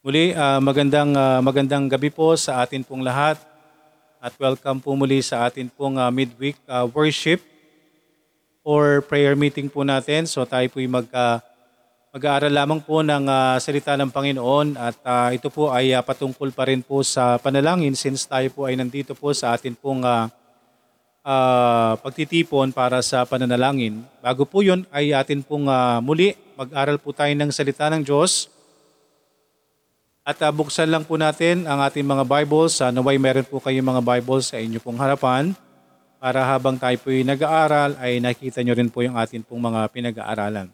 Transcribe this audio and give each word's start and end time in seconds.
Muli, 0.00 0.32
ah, 0.32 0.56
magandang 0.64 1.12
ah, 1.12 1.44
magandang 1.44 1.84
gabi 1.84 2.08
po 2.08 2.32
sa 2.32 2.64
atin 2.64 2.80
pong 2.80 3.04
lahat 3.04 3.36
at 4.16 4.32
welcome 4.40 4.80
po 4.80 4.96
muli 4.96 5.20
sa 5.20 5.44
atin 5.44 5.68
pong 5.68 6.00
ah, 6.00 6.08
midweek 6.08 6.56
ah, 6.64 6.88
worship 6.88 7.44
or 8.64 9.04
prayer 9.04 9.36
meeting 9.36 9.68
po 9.68 9.84
natin. 9.84 10.24
So 10.24 10.40
tayo 10.48 10.64
po 10.72 10.80
mag 10.88 11.04
ah, 11.12 11.44
mag-aaral 12.16 12.48
lamang 12.48 12.80
po 12.80 13.04
ng 13.04 13.28
ah, 13.28 13.60
salita 13.60 13.92
ng 14.00 14.08
Panginoon 14.08 14.80
at 14.80 14.96
ah, 15.04 15.36
ito 15.36 15.52
po 15.52 15.68
ay 15.68 15.92
ah, 15.92 16.00
patungkol 16.00 16.48
pa 16.48 16.72
rin 16.72 16.80
po 16.80 17.04
sa 17.04 17.36
panalangin 17.36 17.92
since 17.92 18.24
tayo 18.24 18.48
po 18.56 18.72
ay 18.72 18.80
nandito 18.80 19.12
po 19.12 19.36
sa 19.36 19.52
atin 19.52 19.76
pong 19.76 20.00
ah, 20.00 20.32
ah, 21.20 22.00
pagtitipon 22.00 22.72
para 22.72 23.04
sa 23.04 23.28
pananalangin. 23.28 24.00
Bago 24.24 24.48
po 24.48 24.64
yun 24.64 24.88
ay 24.96 25.12
atin 25.12 25.44
pong 25.44 25.68
ah, 25.68 26.00
muli 26.00 26.32
mag-aral 26.56 26.96
po 26.96 27.12
tayo 27.12 27.36
ng 27.36 27.52
salita 27.52 27.92
ng 27.92 28.00
Diyos. 28.00 28.48
At 30.30 30.38
ah, 30.46 30.54
buksan 30.54 30.86
lang 30.86 31.02
po 31.02 31.18
natin 31.18 31.66
ang 31.66 31.82
ating 31.82 32.06
mga 32.06 32.22
Bibles. 32.22 32.78
Uh, 32.78 32.94
naway 32.94 33.18
meron 33.18 33.42
po 33.42 33.58
kayong 33.58 33.82
mga 33.82 33.98
Bibles 33.98 34.54
sa 34.54 34.62
inyo 34.62 34.78
pong 34.78 34.94
harapan 34.94 35.50
para 36.22 36.38
habang 36.46 36.78
tayo 36.78 36.94
po 37.02 37.10
nag-aaral 37.10 37.98
ay 37.98 38.22
nakita 38.22 38.62
nyo 38.62 38.78
rin 38.78 38.86
po 38.86 39.02
yung 39.02 39.18
ating 39.18 39.42
pong 39.42 39.58
mga 39.58 39.90
pinag-aaralan. 39.90 40.70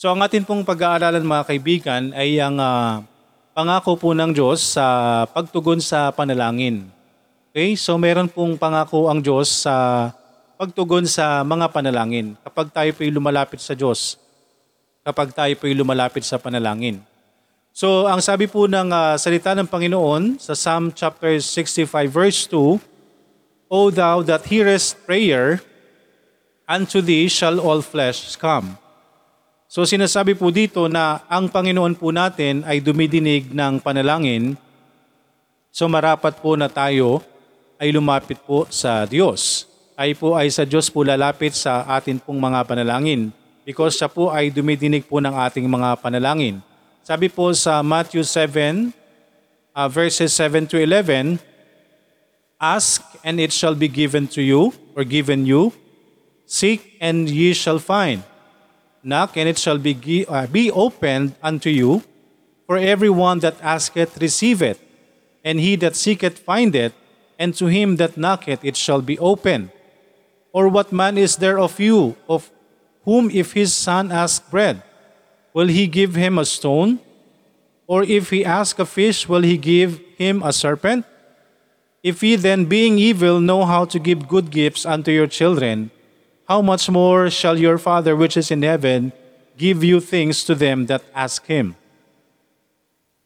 So 0.00 0.08
ang 0.08 0.24
ating 0.24 0.48
pong 0.48 0.64
pag-aaralan 0.64 1.20
mga 1.20 1.44
kaibigan 1.44 2.16
ay 2.16 2.40
ang 2.40 2.56
ah, 2.56 3.04
pangako 3.52 4.00
po 4.00 4.16
ng 4.16 4.32
Diyos 4.32 4.64
sa 4.80 5.28
pagtugon 5.28 5.84
sa 5.84 6.08
panalangin. 6.08 6.88
Okay? 7.52 7.76
So 7.76 8.00
meron 8.00 8.32
pong 8.32 8.56
pangako 8.56 9.12
ang 9.12 9.20
Diyos 9.20 9.68
sa 9.68 10.08
pagtugon 10.56 11.04
sa 11.04 11.44
mga 11.44 11.68
panalangin 11.68 12.32
kapag 12.40 12.72
tayo 12.72 12.96
po 12.96 13.04
lumalapit 13.04 13.60
sa 13.60 13.76
Diyos, 13.76 14.16
kapag 15.04 15.36
tayo 15.36 15.52
po 15.52 15.68
lumalapit 15.68 16.24
sa 16.24 16.40
panalangin. 16.40 17.11
So, 17.72 18.04
ang 18.04 18.20
sabi 18.20 18.44
po 18.44 18.68
ng 18.68 18.92
ah, 18.92 19.16
salita 19.16 19.56
ng 19.56 19.64
Panginoon 19.64 20.36
sa 20.36 20.52
Psalm 20.52 20.92
chapter 20.92 21.40
65 21.40 21.88
verse 22.04 22.44
2, 22.44 22.76
O 23.72 23.88
thou 23.88 24.20
that 24.20 24.44
hearest 24.44 25.00
prayer, 25.08 25.64
unto 26.68 27.00
thee 27.00 27.32
shall 27.32 27.56
all 27.56 27.80
flesh 27.80 28.36
come. 28.36 28.76
So 29.72 29.88
sinasabi 29.88 30.36
po 30.36 30.52
dito 30.52 30.84
na 30.84 31.24
ang 31.32 31.48
Panginoon 31.48 31.96
po 31.96 32.12
natin 32.12 32.60
ay 32.68 32.84
dumidinig 32.84 33.48
ng 33.56 33.80
panalangin, 33.80 34.52
so 35.72 35.88
marapat 35.88 36.36
po 36.44 36.52
na 36.60 36.68
tayo 36.68 37.24
ay 37.80 37.88
lumapit 37.88 38.36
po 38.44 38.68
sa 38.68 39.08
Diyos. 39.08 39.64
Ay 39.96 40.12
po 40.12 40.36
ay 40.36 40.52
sa 40.52 40.68
Diyos 40.68 40.92
po 40.92 41.00
lalapit 41.08 41.56
sa 41.56 41.88
atin 41.88 42.20
pong 42.20 42.36
mga 42.36 42.68
panalangin 42.68 43.32
because 43.64 43.96
siya 43.96 44.12
po 44.12 44.28
ay 44.28 44.52
dumidinig 44.52 45.08
po 45.08 45.24
ng 45.24 45.32
ating 45.32 45.64
mga 45.64 45.96
panalangin. 46.04 46.60
Sabi 47.02 47.26
po 47.26 47.50
sa 47.50 47.82
Matthew 47.82 48.22
7, 48.22 48.94
uh, 49.74 49.90
verses 49.90 50.30
7 50.38 50.70
to 50.70 50.78
11, 50.78 51.42
Ask 52.62 53.02
and 53.26 53.42
it 53.42 53.50
shall 53.50 53.74
be 53.74 53.90
given 53.90 54.30
to 54.30 54.38
you 54.38 54.70
or 54.94 55.02
given 55.02 55.42
you. 55.42 55.74
Seek 56.46 56.94
and 57.02 57.26
ye 57.26 57.58
shall 57.58 57.82
find. 57.82 58.22
Knock 59.02 59.34
and 59.34 59.50
it 59.50 59.58
shall 59.58 59.82
be, 59.82 59.98
uh, 60.30 60.46
be 60.46 60.70
opened 60.70 61.34
unto 61.42 61.74
you. 61.74 62.06
For 62.70 62.78
everyone 62.78 63.42
that 63.42 63.58
asketh 63.58 64.22
receiveth, 64.22 64.78
and 65.42 65.58
he 65.58 65.74
that 65.82 65.98
seeketh 65.98 66.38
findeth, 66.38 66.94
and 67.34 67.50
to 67.58 67.66
him 67.66 67.98
that 67.98 68.16
knocketh 68.16 68.62
it 68.62 68.78
shall 68.78 69.02
be 69.02 69.18
opened. 69.18 69.74
Or 70.54 70.70
what 70.70 70.94
man 70.94 71.18
is 71.18 71.42
there 71.42 71.58
of 71.58 71.82
you, 71.82 72.14
of 72.30 72.48
whom 73.02 73.26
if 73.28 73.58
his 73.58 73.74
son 73.74 74.14
ask 74.14 74.48
bread, 74.54 74.86
will 75.52 75.68
he 75.68 75.86
give 75.86 76.14
him 76.14 76.38
a 76.38 76.44
stone? 76.44 76.98
Or 77.86 78.02
if 78.04 78.30
he 78.30 78.44
ask 78.44 78.78
a 78.78 78.86
fish, 78.86 79.28
will 79.28 79.42
he 79.42 79.56
give 79.58 80.00
him 80.16 80.42
a 80.42 80.52
serpent? 80.52 81.04
If 82.02 82.22
ye 82.22 82.36
then, 82.36 82.64
being 82.66 82.98
evil, 82.98 83.40
know 83.40 83.64
how 83.64 83.84
to 83.86 83.98
give 83.98 84.26
good 84.26 84.50
gifts 84.50 84.84
unto 84.84 85.10
your 85.10 85.26
children, 85.26 85.90
how 86.48 86.60
much 86.60 86.90
more 86.90 87.30
shall 87.30 87.58
your 87.58 87.78
Father 87.78 88.16
which 88.16 88.36
is 88.36 88.50
in 88.50 88.62
heaven 88.62 89.12
give 89.56 89.84
you 89.84 90.00
things 90.00 90.42
to 90.44 90.54
them 90.54 90.86
that 90.86 91.02
ask 91.14 91.46
him? 91.46 91.76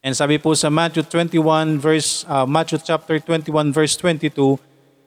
And 0.05 0.15
sabi 0.15 0.39
po 0.39 0.55
sa 0.55 0.71
Matthew 0.71 1.03
21 1.03 1.81
verse 1.81 2.23
uh, 2.29 2.47
Matthew 2.47 2.79
chapter 2.79 3.19
21 3.19 3.73
verse 3.73 3.97
22, 3.97 4.61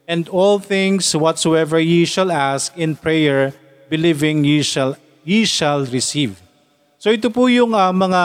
and 0.10 0.28
all 0.28 0.60
things 0.60 1.16
whatsoever 1.16 1.80
ye 1.80 2.04
shall 2.04 2.34
ask 2.34 2.76
in 2.76 2.98
prayer, 2.98 3.54
believing 3.88 4.44
ye 4.44 4.66
shall 4.66 4.98
ye 5.24 5.46
shall 5.46 5.86
receive. 5.86 6.42
So 7.00 7.16
ito 7.16 7.32
po 7.32 7.48
yung 7.48 7.72
uh, 7.72 7.96
mga 7.96 8.24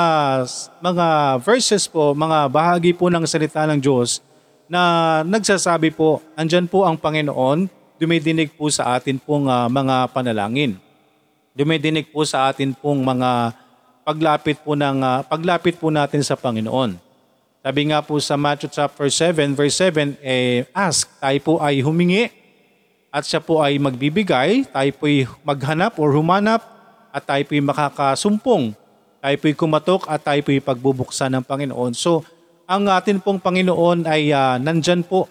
mga 0.83 1.07
verses 1.47 1.87
po, 1.87 2.11
mga 2.11 2.51
bahagi 2.51 2.91
po 2.91 3.07
ng 3.07 3.23
salita 3.23 3.62
ng 3.71 3.79
Diyos 3.79 4.19
na 4.67 5.23
nagsasabi 5.23 5.95
po, 5.95 6.19
andyan 6.35 6.67
po 6.67 6.83
ang 6.83 6.99
Panginoon, 6.99 7.71
dumidinig 8.03 8.51
po 8.59 8.67
sa 8.75 8.99
atin 8.99 9.23
pong 9.23 9.47
uh, 9.47 9.71
mga 9.71 10.11
panalangin. 10.11 10.75
Dumidinig 11.55 12.11
po 12.11 12.27
sa 12.27 12.51
atin 12.51 12.75
pong 12.75 12.99
mga 12.99 13.55
paglapit 14.03 14.59
po 14.59 14.75
ng 14.75 14.99
uh, 15.07 15.23
paglapit 15.23 15.79
po 15.79 15.95
natin 15.95 16.27
sa 16.27 16.34
Panginoon. 16.34 16.99
Sabi 17.63 17.95
nga 17.95 18.03
po 18.03 18.19
sa 18.19 18.34
Matthew 18.34 18.75
chapter 18.75 19.07
7 19.07 19.55
verse 19.55 19.79
7, 19.79 20.19
eh, 20.19 20.67
ask, 20.75 21.07
tayo 21.23 21.39
po 21.47 21.53
ay 21.63 21.79
humingi 21.79 22.27
at 23.15 23.23
siya 23.23 23.39
po 23.39 23.63
ay 23.63 23.79
magbibigay, 23.79 24.67
tayo 24.67 24.91
po 24.99 25.07
ay 25.07 25.31
maghanap 25.47 25.95
or 25.95 26.11
humanap 26.11 26.74
at 27.15 27.23
tayo 27.23 27.43
po 27.47 27.55
ay 27.55 27.63
makakasumpong. 27.63 28.75
Tayo 29.23 29.37
po 29.39 29.45
ay 29.47 29.55
kumatok 29.55 30.03
at 30.11 30.19
tayo 30.27 30.41
po 30.43 30.51
ay 30.51 30.59
pagbubuksan 30.59 31.31
ng 31.39 31.45
Panginoon. 31.47 31.95
So, 31.95 32.27
ang 32.67 32.91
atin 32.91 33.23
pong 33.23 33.39
Panginoon 33.39 34.03
ay 34.03 34.35
uh, 34.35 34.59
nandyan 34.59 35.07
po. 35.07 35.31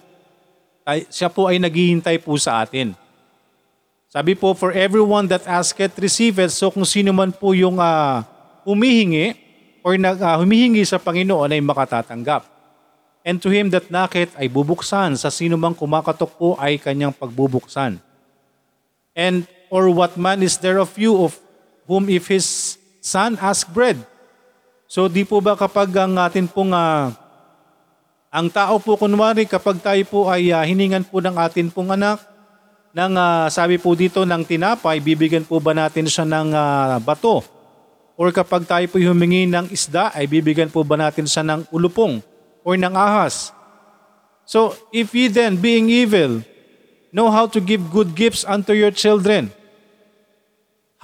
Ay, 0.88 1.04
siya 1.12 1.28
po 1.28 1.52
ay 1.52 1.60
naghihintay 1.60 2.24
po 2.24 2.40
sa 2.40 2.64
atin. 2.64 2.96
Sabi 4.08 4.38
po, 4.38 4.54
for 4.54 4.70
everyone 4.70 5.26
that 5.26 5.42
asketh, 5.44 5.98
receiveth. 5.98 6.54
So 6.54 6.70
kung 6.70 6.86
sino 6.86 7.10
man 7.10 7.34
po 7.34 7.50
yung 7.50 7.82
uh, 7.82 8.22
humihingi 8.62 9.34
or 9.82 9.98
nag, 9.98 10.22
uh, 10.22 10.38
humihingi 10.38 10.86
sa 10.86 11.02
Panginoon 11.02 11.50
ay 11.50 11.60
makatatanggap. 11.60 12.46
And 13.26 13.42
to 13.42 13.50
him 13.50 13.74
that 13.74 13.90
knocketh 13.90 14.30
ay 14.38 14.46
bubuksan. 14.46 15.18
Sa 15.18 15.34
sino 15.34 15.58
mang 15.58 15.74
kumakatok 15.74 16.30
po 16.38 16.48
ay 16.62 16.78
kanyang 16.78 17.10
pagbubuksan. 17.10 17.98
And 19.18 19.50
or 19.66 19.90
what 19.90 20.14
man 20.14 20.46
is 20.46 20.62
there 20.62 20.78
of 20.78 20.94
you 20.94 21.18
of 21.18 21.34
whom 21.84 22.08
if 22.08 22.28
his 22.28 22.76
son 23.00 23.36
ask 23.40 23.68
bread? 23.70 24.00
So 24.88 25.08
di 25.08 25.24
po 25.24 25.40
ba 25.40 25.56
kapag 25.56 25.90
ang 25.96 26.16
atin 26.20 26.46
pong 26.46 26.72
uh, 26.72 27.12
ang 28.34 28.46
tao 28.50 28.82
po 28.82 28.98
kunwari 28.98 29.46
kapag 29.46 29.78
tayo 29.78 30.02
po 30.10 30.26
ay 30.26 30.50
uh, 30.50 30.64
hiningan 30.66 31.06
po 31.06 31.22
ng 31.22 31.38
atin 31.38 31.70
pong 31.70 31.94
anak 31.94 32.18
ng 32.94 33.12
uh, 33.18 33.46
sabi 33.50 33.74
po 33.74 33.98
dito 33.98 34.22
ng 34.22 34.46
tinapay, 34.46 35.02
bibigyan 35.02 35.42
po 35.42 35.58
ba 35.58 35.74
natin 35.74 36.06
siya 36.06 36.22
ng 36.22 36.54
uh, 36.54 37.02
bato? 37.02 37.42
Or 38.14 38.30
kapag 38.30 38.62
tayo 38.70 38.86
po 38.86 39.02
humingi 39.02 39.50
ng 39.50 39.66
isda, 39.74 40.14
ay 40.14 40.30
bibigyan 40.30 40.70
po 40.70 40.86
ba 40.86 40.94
natin 40.94 41.26
siya 41.26 41.42
ng 41.42 41.66
ulupong 41.74 42.22
or 42.62 42.78
ng 42.78 42.94
ahas? 42.94 43.50
So, 44.46 44.78
if 44.94 45.10
ye 45.10 45.26
then, 45.26 45.58
being 45.58 45.90
evil, 45.90 46.46
know 47.10 47.34
how 47.34 47.50
to 47.50 47.58
give 47.58 47.82
good 47.90 48.14
gifts 48.14 48.46
unto 48.46 48.70
your 48.70 48.94
children, 48.94 49.50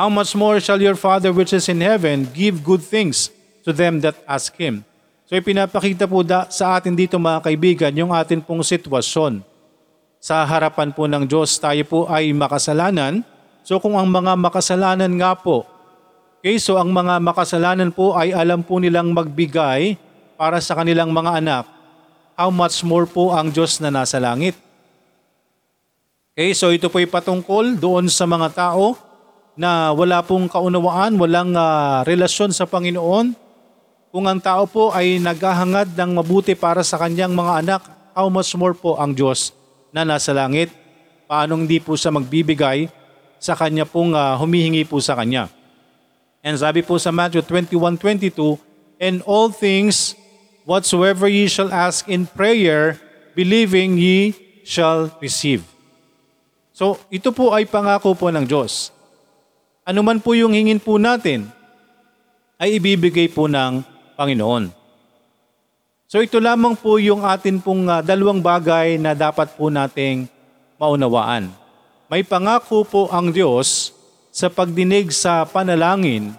how 0.00 0.08
much 0.08 0.32
more 0.32 0.56
shall 0.64 0.80
your 0.80 0.96
Father 0.96 1.28
which 1.28 1.52
is 1.52 1.68
in 1.68 1.84
heaven 1.84 2.24
give 2.32 2.64
good 2.64 2.80
things 2.80 3.28
to 3.68 3.76
them 3.76 4.00
that 4.00 4.16
ask 4.24 4.48
Him? 4.56 4.80
So, 5.28 5.36
ipinapakita 5.36 6.08
po 6.08 6.24
da, 6.24 6.48
sa 6.48 6.80
atin 6.80 6.96
dito 6.96 7.20
mga 7.20 7.44
kaibigan 7.44 7.92
yung 7.92 8.08
atin 8.08 8.40
pong 8.40 8.64
sitwasyon. 8.64 9.44
Sa 10.16 10.40
harapan 10.48 10.88
po 10.96 11.04
ng 11.04 11.28
Diyos, 11.28 11.60
tayo 11.60 11.84
po 11.84 12.08
ay 12.08 12.32
makasalanan. 12.32 13.20
So, 13.60 13.76
kung 13.76 14.00
ang 14.00 14.08
mga 14.08 14.40
makasalanan 14.40 15.12
nga 15.20 15.36
po 15.36 15.68
Okay, 16.40 16.56
so 16.56 16.80
ang 16.80 16.88
mga 16.88 17.20
makasalanan 17.20 17.92
po 17.92 18.16
ay 18.16 18.32
alam 18.32 18.64
po 18.64 18.80
nilang 18.80 19.12
magbigay 19.12 20.00
para 20.40 20.56
sa 20.64 20.72
kanilang 20.72 21.12
mga 21.12 21.36
anak. 21.36 21.68
How 22.32 22.48
much 22.48 22.80
more 22.80 23.04
po 23.04 23.36
ang 23.36 23.52
Diyos 23.52 23.76
na 23.76 23.92
nasa 23.92 24.16
langit? 24.16 24.56
Okay, 26.32 26.56
so 26.56 26.72
ito 26.72 26.88
po 26.88 26.96
ay 26.96 27.04
patungkol 27.04 27.76
doon 27.76 28.08
sa 28.08 28.24
mga 28.24 28.56
tao 28.56 29.09
na 29.60 29.92
wala 29.92 30.24
pong 30.24 30.48
kaunawaan, 30.48 31.20
walang 31.20 31.52
uh, 31.52 32.00
relasyon 32.08 32.48
sa 32.48 32.64
Panginoon. 32.64 33.36
Kung 34.08 34.24
ang 34.24 34.40
tao 34.40 34.64
po 34.64 34.88
ay 34.88 35.20
naghahangad 35.20 35.92
ng 35.92 36.16
mabuti 36.16 36.56
para 36.56 36.80
sa 36.80 36.96
kanyang 36.96 37.36
mga 37.36 37.52
anak, 37.60 37.82
how 38.16 38.32
much 38.32 38.56
more 38.56 38.72
po 38.72 38.96
ang 38.96 39.12
Diyos 39.12 39.52
na 39.92 40.00
nasa 40.00 40.32
langit? 40.32 40.72
Paano 41.28 41.60
hindi 41.60 41.76
po 41.76 41.92
siya 41.92 42.08
magbibigay 42.08 42.88
sa 43.36 43.52
kanya 43.52 43.84
pong 43.84 44.16
uh, 44.16 44.32
humihingi 44.40 44.88
po 44.88 44.96
sa 44.96 45.12
kanya? 45.12 45.52
And 46.40 46.56
sabi 46.56 46.80
po 46.80 46.96
sa 46.96 47.12
Matthew 47.12 47.44
21:22, 47.44 48.56
And 48.96 49.20
all 49.28 49.52
things 49.52 50.16
whatsoever 50.64 51.28
ye 51.28 51.52
shall 51.52 51.68
ask 51.68 52.08
in 52.08 52.24
prayer, 52.24 52.96
believing 53.36 54.00
ye 54.00 54.32
shall 54.64 55.12
receive. 55.20 55.68
So, 56.72 56.96
ito 57.12 57.28
po 57.28 57.52
ay 57.52 57.68
pangako 57.68 58.16
po 58.16 58.32
ng 58.32 58.48
Diyos. 58.48 58.96
Ano 59.90 60.06
man 60.06 60.22
po 60.22 60.38
yung 60.38 60.54
hingin 60.54 60.78
po 60.78 61.02
natin, 61.02 61.50
ay 62.62 62.78
ibibigay 62.78 63.26
po 63.26 63.50
ng 63.50 63.82
Panginoon. 64.14 64.70
So 66.06 66.22
ito 66.22 66.38
lamang 66.38 66.78
po 66.78 67.02
yung 67.02 67.26
atin 67.26 67.58
pong 67.58 67.90
ah, 67.90 67.98
dalawang 67.98 68.38
bagay 68.38 69.02
na 69.02 69.18
dapat 69.18 69.50
po 69.58 69.66
nating 69.66 70.30
maunawaan. 70.78 71.50
May 72.06 72.22
pangako 72.22 72.86
po 72.86 73.10
ang 73.10 73.34
Diyos 73.34 73.90
sa 74.30 74.46
pagdinig 74.46 75.10
sa 75.10 75.42
panalangin. 75.42 76.38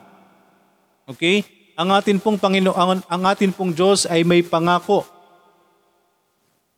Okay? 1.12 1.44
Ang 1.76 1.92
atin 1.92 2.24
pong 2.24 2.40
Panginoon, 2.40 3.04
ang 3.04 3.24
atin 3.28 3.52
pong 3.52 3.76
Diyos 3.76 4.08
ay 4.08 4.24
may 4.24 4.48
pangako 4.48 5.04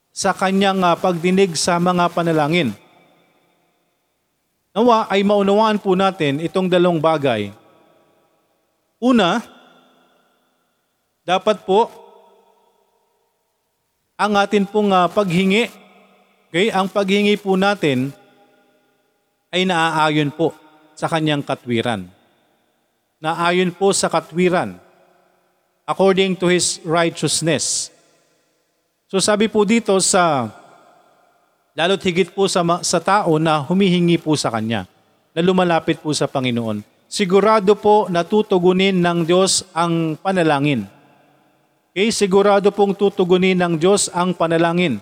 sa 0.09 0.33
kanyang 0.33 0.81
ah, 0.81 0.97
pagdinig 0.97 1.53
sa 1.53 1.77
mga 1.77 2.09
panalangin. 2.09 2.73
Nawa 4.73 5.05
ay 5.05 5.21
maunawaan 5.21 5.77
po 5.77 5.93
natin 5.93 6.41
itong 6.41 6.65
dalawang 6.65 6.97
bagay. 6.97 7.53
Una, 8.97 9.37
dapat 11.21 11.61
po 11.61 11.93
ang 14.17 14.33
atin 14.33 14.65
pong 14.65 14.89
ah, 14.89 15.05
paghingi, 15.05 15.69
okay, 16.49 16.73
ang 16.73 16.89
paghingi 16.89 17.37
po 17.37 17.53
natin 17.53 18.09
ay 19.53 19.69
naaayon 19.69 20.33
po 20.33 20.57
sa 20.97 21.05
kanyang 21.05 21.45
katwiran. 21.45 22.09
Naayon 23.21 23.69
po 23.77 23.93
sa 23.93 24.09
katwiran 24.09 24.81
according 25.85 26.33
to 26.33 26.49
His 26.49 26.81
righteousness. 26.81 27.93
So 29.05 29.21
sabi 29.21 29.45
po 29.45 29.61
dito 29.67 29.93
sa, 30.01 30.49
lalo't 31.73 32.01
higit 32.05 32.29
po 32.33 32.45
sa, 32.45 32.61
sa 32.85 33.01
tao 33.01 33.41
na 33.41 33.61
humihingi 33.61 34.21
po 34.21 34.37
sa 34.37 34.53
Kanya, 34.53 34.85
na 35.33 35.41
lumalapit 35.41 35.97
po 35.97 36.13
sa 36.13 36.29
Panginoon, 36.29 36.85
sigurado 37.09 37.73
po 37.73 38.05
na 38.09 38.21
tutugunin 38.21 39.01
ng 39.01 39.25
Diyos 39.25 39.65
ang 39.73 40.13
panalangin. 40.17 40.85
Okay, 41.93 42.09
sigurado 42.09 42.73
pong 42.73 42.97
tutugunin 42.97 43.57
ng 43.57 43.77
Diyos 43.77 44.09
ang 44.13 44.33
panalangin 44.33 45.01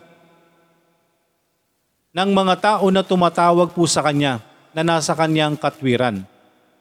ng 2.12 2.30
mga 2.36 2.56
tao 2.60 2.92
na 2.92 3.04
tumatawag 3.08 3.72
po 3.72 3.88
sa 3.88 4.04
Kanya, 4.04 4.44
na 4.76 4.84
nasa 4.84 5.16
Kanyang 5.16 5.56
katwiran, 5.60 6.24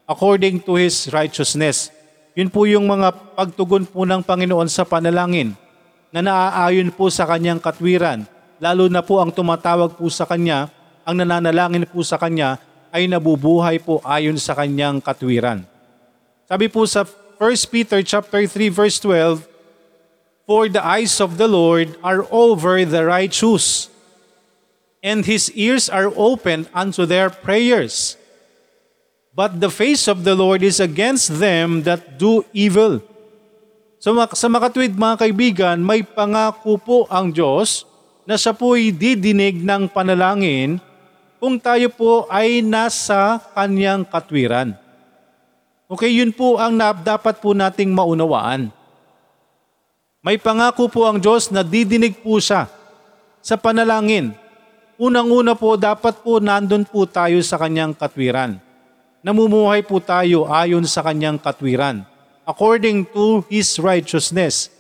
according 0.07 0.63
to 0.63 0.79
His 0.79 1.11
righteousness. 1.11 1.91
Yun 2.35 2.51
po 2.51 2.67
yung 2.67 2.87
mga 2.87 3.35
pagtugon 3.35 3.87
po 3.87 4.07
ng 4.07 4.23
Panginoon 4.23 4.71
sa 4.71 4.87
panalangin 4.87 5.55
na 6.11 6.23
naaayon 6.23 6.91
po 6.91 7.11
sa 7.11 7.27
Kanyang 7.27 7.63
katwiran, 7.63 8.27
lalo 8.61 8.87
na 8.93 9.01
po 9.01 9.19
ang 9.19 9.33
tumatawag 9.33 9.97
po 9.97 10.07
sa 10.13 10.29
Kanya, 10.29 10.69
ang 11.03 11.17
nananalangin 11.17 11.89
po 11.89 12.05
sa 12.05 12.21
Kanya 12.21 12.61
ay 12.93 13.09
nabubuhay 13.09 13.81
po 13.81 14.05
ayon 14.05 14.37
sa 14.37 14.53
Kanyang 14.53 15.01
katwiran. 15.01 15.65
Sabi 16.45 16.69
po 16.69 16.85
sa 16.85 17.09
1 17.41 17.73
Peter 17.73 18.05
chapter 18.05 18.45
3 18.45 18.69
verse 18.69 19.01
12, 19.01 19.49
For 20.45 20.69
the 20.69 20.85
eyes 20.85 21.19
of 21.25 21.41
the 21.41 21.49
Lord 21.49 21.97
are 22.05 22.29
over 22.29 22.85
the 22.85 23.09
righteous, 23.09 23.89
and 25.01 25.25
his 25.25 25.49
ears 25.57 25.89
are 25.89 26.13
open 26.13 26.69
unto 26.77 27.09
their 27.09 27.33
prayers. 27.33 28.21
But 29.31 29.63
the 29.63 29.71
face 29.71 30.05
of 30.11 30.27
the 30.27 30.35
Lord 30.37 30.61
is 30.61 30.83
against 30.83 31.39
them 31.41 31.87
that 31.89 32.19
do 32.21 32.45
evil. 32.53 33.01
So 34.03 34.13
sa 34.35 34.49
makatwid 34.51 34.99
mga 34.99 35.17
kaibigan, 35.23 35.77
may 35.81 36.03
pangako 36.03 36.77
po 36.77 36.99
ang 37.09 37.31
Diyos 37.31 37.87
na 38.31 38.39
siya 38.39 38.55
po'y 38.55 38.95
didinig 38.95 39.59
ng 39.59 39.91
panalangin 39.91 40.79
kung 41.43 41.59
tayo 41.59 41.91
po 41.91 42.31
ay 42.31 42.63
nasa 42.63 43.43
kanyang 43.59 44.07
katwiran. 44.07 44.79
Okay, 45.91 46.15
yun 46.15 46.31
po 46.31 46.55
ang 46.55 46.79
dapat 46.79 47.43
po 47.43 47.51
nating 47.51 47.91
maunawaan. 47.91 48.71
May 50.23 50.39
pangako 50.39 50.87
po 50.87 51.11
ang 51.11 51.19
Diyos 51.19 51.51
na 51.51 51.67
didinig 51.67 52.23
po 52.23 52.39
siya 52.39 52.71
sa 53.43 53.59
panalangin. 53.59 54.31
Unang-una 54.95 55.59
po, 55.59 55.75
dapat 55.75 56.23
po 56.23 56.39
nandun 56.39 56.87
po 56.87 57.11
tayo 57.11 57.43
sa 57.43 57.59
kanyang 57.59 57.99
katwiran. 57.99 58.63
Namumuhay 59.27 59.83
po 59.83 59.99
tayo 59.99 60.47
ayon 60.47 60.87
sa 60.87 61.03
kanyang 61.03 61.43
katwiran, 61.43 62.07
according 62.47 63.11
to 63.11 63.43
His 63.51 63.75
righteousness. 63.83 64.71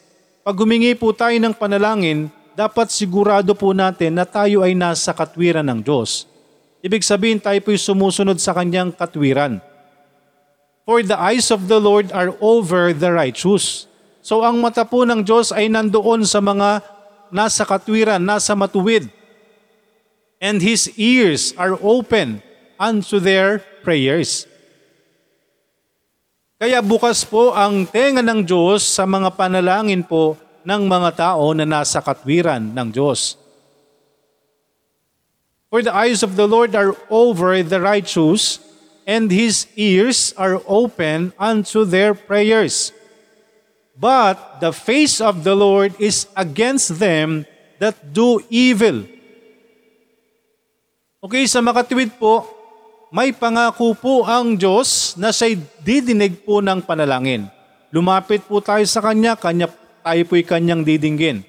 Pag 0.47 0.55
humingi 0.55 0.95
po 0.95 1.11
tayo 1.11 1.35
ng 1.35 1.57
panalangin, 1.57 2.31
dapat 2.61 2.93
sigurado 2.93 3.57
po 3.57 3.73
natin 3.73 4.21
na 4.21 4.29
tayo 4.29 4.61
ay 4.61 4.77
nasa 4.77 5.17
katwiran 5.17 5.65
ng 5.65 5.81
Diyos. 5.81 6.29
Ibig 6.85 7.01
sabihin 7.01 7.41
tayo 7.41 7.57
po'y 7.65 7.81
sumusunod 7.81 8.37
sa 8.37 8.53
kanyang 8.53 8.93
katwiran. 8.93 9.65
For 10.85 11.01
the 11.01 11.17
eyes 11.17 11.49
of 11.49 11.73
the 11.73 11.81
Lord 11.81 12.13
are 12.13 12.37
over 12.37 12.93
the 12.93 13.09
righteous. 13.09 13.89
So 14.21 14.45
ang 14.45 14.61
mata 14.61 14.85
po 14.85 15.09
ng 15.09 15.25
Diyos 15.25 15.57
ay 15.57 15.73
nandoon 15.73 16.29
sa 16.29 16.45
mga 16.45 16.85
nasa 17.33 17.65
katwiran, 17.65 18.21
nasa 18.21 18.53
matuwid. 18.53 19.09
And 20.37 20.61
His 20.61 20.93
ears 21.01 21.57
are 21.57 21.81
open 21.81 22.45
unto 22.77 23.17
their 23.17 23.65
prayers. 23.81 24.45
Kaya 26.61 26.85
bukas 26.85 27.25
po 27.25 27.57
ang 27.57 27.89
tenga 27.89 28.21
ng 28.21 28.45
Diyos 28.45 28.85
sa 28.85 29.09
mga 29.09 29.33
panalangin 29.33 30.05
po 30.05 30.37
ng 30.63 30.83
mga 30.87 31.11
tao 31.17 31.53
na 31.57 31.65
nasa 31.65 32.01
katwiran 32.01 32.61
ng 32.61 32.89
Diyos. 32.91 33.41
For 35.71 35.87
the 35.87 35.95
eyes 35.95 36.27
of 36.27 36.35
the 36.35 36.51
Lord 36.51 36.75
are 36.75 36.99
over 37.07 37.63
the 37.63 37.79
righteous, 37.79 38.59
and 39.07 39.31
His 39.31 39.71
ears 39.79 40.35
are 40.35 40.59
open 40.67 41.31
unto 41.39 41.87
their 41.87 42.11
prayers. 42.13 42.91
But 43.95 44.59
the 44.59 44.75
face 44.75 45.23
of 45.23 45.47
the 45.47 45.55
Lord 45.55 45.95
is 46.03 46.27
against 46.35 46.99
them 46.99 47.47
that 47.79 48.11
do 48.11 48.43
evil. 48.51 49.07
Okay, 51.21 51.47
sa 51.47 51.63
makatwid 51.63 52.19
po, 52.19 52.49
may 53.15 53.31
pangako 53.31 53.95
po 53.95 54.23
ang 54.27 54.59
Diyos 54.59 55.15
na 55.19 55.31
siya'y 55.31 55.59
didinig 55.85 56.43
po 56.43 56.63
ng 56.63 56.83
panalangin. 56.83 57.47
Lumapit 57.91 58.47
po 58.47 58.63
tayo 58.63 58.87
sa 58.87 59.03
Kanya, 59.03 59.35
kanya 59.35 59.67
tayo 60.01 60.23
po'y 60.27 60.45
Kanyang 60.45 60.83
didinggin. 60.83 61.45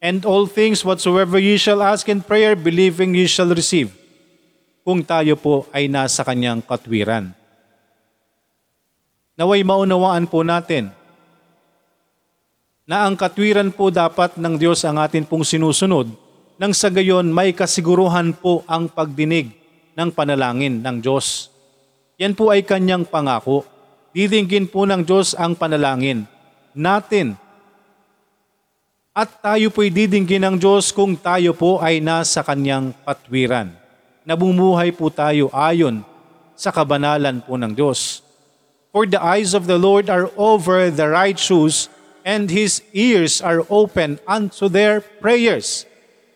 And 0.00 0.22
all 0.22 0.46
things 0.46 0.84
whatsoever 0.86 1.40
ye 1.40 1.58
shall 1.58 1.82
ask 1.82 2.06
in 2.06 2.22
prayer, 2.22 2.54
believing 2.54 3.16
ye 3.16 3.26
shall 3.26 3.50
receive. 3.50 3.90
Kung 4.86 5.02
tayo 5.02 5.34
po 5.34 5.66
ay 5.74 5.90
nasa 5.90 6.22
Kanyang 6.22 6.62
katwiran. 6.62 7.34
Naway 9.36 9.66
maunawaan 9.66 10.30
po 10.30 10.40
natin 10.46 10.94
na 12.86 13.04
ang 13.04 13.18
katwiran 13.18 13.74
po 13.74 13.90
dapat 13.90 14.38
ng 14.38 14.54
Diyos 14.56 14.86
ang 14.86 14.96
atin 15.02 15.26
pong 15.26 15.42
sinusunod 15.42 16.08
nang 16.56 16.72
sa 16.72 16.88
gayon 16.88 17.28
may 17.28 17.52
kasiguruhan 17.52 18.32
po 18.32 18.64
ang 18.64 18.88
pagdinig 18.88 19.52
ng 19.92 20.08
panalangin 20.14 20.80
ng 20.80 20.96
Diyos. 21.02 21.50
Yan 22.16 22.32
po 22.32 22.48
ay 22.48 22.64
kanyang 22.64 23.04
pangako. 23.04 23.66
Didinggin 24.16 24.70
po 24.70 24.88
ng 24.88 25.04
Diyos 25.04 25.36
ang 25.36 25.52
panalangin 25.52 26.24
natin. 26.76 27.34
At 29.16 29.32
tayo 29.40 29.72
po'y 29.72 29.88
didinggin 29.88 30.44
ng 30.44 30.56
Diyos 30.60 30.92
kung 30.92 31.16
tayo 31.16 31.56
po 31.56 31.80
ay 31.80 32.04
nasa 32.04 32.44
kanyang 32.44 32.92
patwiran. 33.00 33.72
Nabumuhay 34.28 34.92
po 34.92 35.08
tayo 35.08 35.48
ayon 35.56 36.04
sa 36.52 36.68
kabanalan 36.68 37.40
po 37.40 37.56
ng 37.56 37.72
Diyos. 37.72 38.20
For 38.92 39.08
the 39.08 39.20
eyes 39.20 39.56
of 39.56 39.64
the 39.64 39.80
Lord 39.80 40.12
are 40.12 40.28
over 40.36 40.92
the 40.92 41.08
righteous, 41.08 41.88
and 42.26 42.48
His 42.52 42.84
ears 42.92 43.40
are 43.44 43.64
open 43.72 44.20
unto 44.28 44.68
their 44.68 45.00
prayers. 45.00 45.88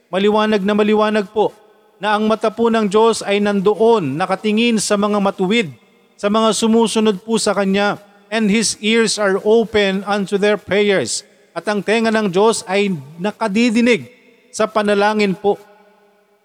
Maliwanag 0.08 0.62
na 0.64 0.76
maliwanag 0.76 1.28
po 1.32 1.52
na 2.00 2.16
ang 2.16 2.24
mata 2.28 2.48
po 2.48 2.72
ng 2.72 2.88
Diyos 2.88 3.20
ay 3.20 3.44
nandoon, 3.44 4.16
nakatingin 4.16 4.80
sa 4.80 4.96
mga 4.96 5.20
matuwid, 5.20 5.68
sa 6.16 6.32
mga 6.32 6.52
sumusunod 6.56 7.20
po 7.20 7.36
sa 7.36 7.52
Kanya, 7.52 8.00
and 8.30 8.46
His 8.48 8.78
ears 8.78 9.18
are 9.18 9.42
open 9.42 10.06
unto 10.06 10.38
their 10.38 10.56
prayers. 10.56 11.26
At 11.50 11.66
ang 11.66 11.82
tenga 11.82 12.14
ng 12.14 12.30
Diyos 12.30 12.62
ay 12.70 12.94
nakadidinig 13.18 14.06
sa 14.54 14.70
panalangin 14.70 15.34
po 15.34 15.58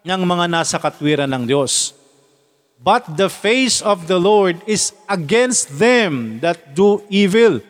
ng 0.02 0.22
mga 0.26 0.46
nasa 0.50 0.76
katwiran 0.82 1.30
ng 1.30 1.46
Diyos. 1.46 1.94
But 2.76 3.16
the 3.16 3.32
face 3.32 3.80
of 3.80 4.04
the 4.10 4.20
Lord 4.20 4.60
is 4.68 4.92
against 5.08 5.80
them 5.80 6.42
that 6.44 6.76
do 6.76 7.00
evil. 7.08 7.64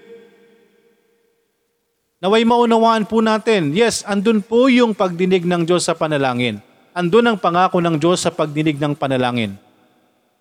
Naway 2.18 2.42
maunawaan 2.42 3.06
po 3.06 3.22
natin, 3.22 3.70
yes, 3.76 4.02
andun 4.02 4.42
po 4.42 4.66
yung 4.66 4.96
pagdinig 4.96 5.46
ng 5.46 5.62
Diyos 5.62 5.86
sa 5.86 5.94
panalangin. 5.94 6.58
Andun 6.96 7.28
ang 7.28 7.38
pangako 7.38 7.78
ng 7.78 8.00
Diyos 8.00 8.24
sa 8.24 8.32
pagdinig 8.32 8.80
ng 8.80 8.96
panalangin. 8.96 9.54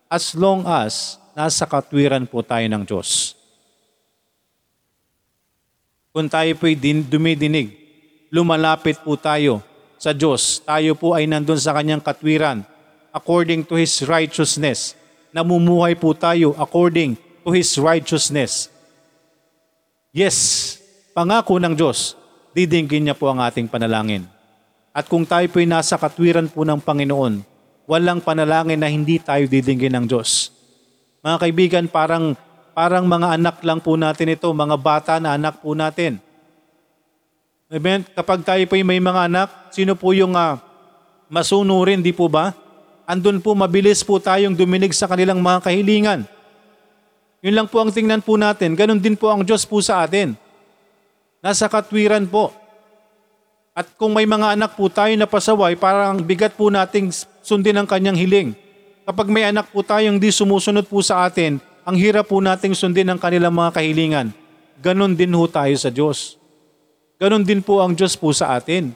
As 0.08 0.34
long 0.34 0.64
as 0.64 1.20
nasa 1.36 1.68
katwiran 1.68 2.24
po 2.26 2.40
tayo 2.42 2.64
ng 2.66 2.88
Diyos. 2.88 3.36
Kung 6.16 6.32
tayo 6.32 6.56
po'y 6.56 6.80
din, 6.80 7.04
dumidinig, 7.04 7.76
lumalapit 8.32 9.04
po 9.04 9.20
tayo 9.20 9.60
sa 10.00 10.16
Diyos. 10.16 10.64
Tayo 10.64 10.96
po 10.96 11.12
ay 11.12 11.28
nandun 11.28 11.60
sa 11.60 11.76
kanyang 11.76 12.00
katwiran 12.00 12.64
according 13.12 13.68
to 13.68 13.76
His 13.76 14.00
righteousness. 14.08 14.96
Namumuhay 15.36 16.00
po 16.00 16.16
tayo 16.16 16.56
according 16.56 17.20
to 17.44 17.52
His 17.52 17.76
righteousness. 17.76 18.72
Yes, 20.16 20.80
pangako 21.12 21.60
ng 21.60 21.76
Diyos 21.76 22.16
didinggin 22.56 23.12
niya 23.12 23.20
po 23.20 23.28
ang 23.28 23.44
ating 23.44 23.68
panalangin. 23.68 24.24
At 24.96 25.12
kung 25.12 25.28
tayo 25.28 25.44
po'y 25.52 25.68
nasa 25.68 26.00
katwiran 26.00 26.48
po 26.48 26.64
ng 26.64 26.80
Panginoon, 26.80 27.44
walang 27.84 28.24
panalangin 28.24 28.80
na 28.80 28.88
hindi 28.88 29.20
tayo 29.20 29.44
didinggin 29.52 29.92
ng 29.92 30.06
Diyos. 30.08 30.48
Mga 31.20 31.38
kaibigan, 31.44 31.86
parang, 31.92 32.40
parang 32.76 33.08
mga 33.08 33.40
anak 33.40 33.64
lang 33.64 33.80
po 33.80 33.96
natin 33.96 34.36
ito, 34.36 34.52
mga 34.52 34.76
bata 34.76 35.14
na 35.24 35.40
anak 35.40 35.64
po 35.64 35.72
natin. 35.72 36.20
Amen? 37.72 38.04
Kapag 38.04 38.44
tayo 38.44 38.62
po'y 38.68 38.84
may 38.84 39.00
mga 39.00 39.32
anak, 39.32 39.48
sino 39.72 39.96
po 39.96 40.12
yung 40.12 40.36
uh, 40.36 40.60
masunurin, 41.32 42.04
di 42.04 42.12
po 42.12 42.28
ba? 42.28 42.52
Andun 43.08 43.40
po, 43.40 43.56
mabilis 43.56 44.04
po 44.04 44.20
tayong 44.20 44.54
duminig 44.54 44.92
sa 44.92 45.08
kanilang 45.08 45.40
mga 45.40 45.72
kahilingan. 45.72 46.22
Yun 47.40 47.56
lang 47.56 47.68
po 47.72 47.80
ang 47.80 47.96
tingnan 47.96 48.20
po 48.20 48.36
natin. 48.36 48.76
Ganon 48.76 49.00
din 49.00 49.16
po 49.16 49.32
ang 49.32 49.46
Diyos 49.46 49.64
po 49.64 49.80
sa 49.80 50.04
atin. 50.04 50.36
Nasa 51.40 51.70
katwiran 51.70 52.28
po. 52.28 52.50
At 53.78 53.86
kung 53.96 54.18
may 54.18 54.26
mga 54.26 54.58
anak 54.58 54.74
po 54.74 54.90
tayo 54.90 55.14
na 55.14 55.30
pasaway, 55.30 55.78
parang 55.78 56.18
bigat 56.20 56.58
po 56.58 56.74
nating 56.74 57.14
sundin 57.46 57.78
ang 57.78 57.86
kanyang 57.86 58.18
hiling. 58.18 58.50
Kapag 59.06 59.30
may 59.30 59.46
anak 59.46 59.70
po 59.70 59.86
tayong 59.86 60.18
di 60.18 60.34
sumusunod 60.34 60.90
po 60.90 61.06
sa 61.06 61.30
atin, 61.30 61.62
ang 61.86 61.94
hirap 62.02 62.34
po 62.34 62.42
nating 62.42 62.74
sundin 62.74 63.06
ang 63.14 63.22
kanilang 63.22 63.54
mga 63.54 63.78
kahilingan. 63.78 64.34
Ganon 64.82 65.14
din 65.14 65.30
ho 65.38 65.46
tayo 65.46 65.72
sa 65.78 65.94
Diyos. 65.94 66.34
Ganon 67.22 67.46
din 67.46 67.62
po 67.62 67.78
ang 67.78 67.94
Diyos 67.94 68.18
po 68.18 68.34
sa 68.34 68.58
atin. 68.58 68.90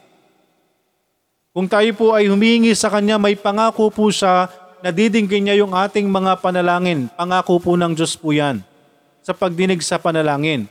Kung 1.54 1.70
tayo 1.70 1.86
po 1.94 2.18
ay 2.18 2.26
humingi 2.26 2.74
sa 2.74 2.90
Kanya, 2.90 3.22
may 3.22 3.38
pangako 3.38 3.94
po 3.94 4.10
siya 4.10 4.50
na 4.82 4.90
didinggin 4.90 5.46
niya 5.46 5.62
yung 5.62 5.78
ating 5.78 6.10
mga 6.10 6.42
panalangin. 6.42 7.14
Pangako 7.14 7.62
po 7.62 7.78
ng 7.78 7.94
Diyos 7.94 8.18
po 8.18 8.34
yan 8.34 8.66
sa 9.22 9.38
pagdinig 9.38 9.86
sa 9.86 10.02
panalangin. 10.02 10.66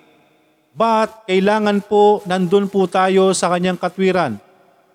But 0.74 1.22
kailangan 1.30 1.86
po 1.86 2.26
nandun 2.26 2.66
po 2.66 2.90
tayo 2.90 3.30
sa 3.30 3.46
kanyang 3.46 3.78
katwiran. 3.78 4.42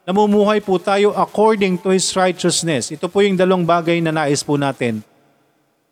Namumuhay 0.04 0.60
po 0.60 0.76
tayo 0.76 1.16
according 1.16 1.80
to 1.80 1.96
His 1.96 2.12
righteousness. 2.20 2.92
Ito 2.92 3.08
po 3.08 3.24
yung 3.24 3.40
dalawang 3.40 3.64
bagay 3.64 4.04
na 4.04 4.12
nais 4.12 4.44
po 4.44 4.60
natin 4.60 5.00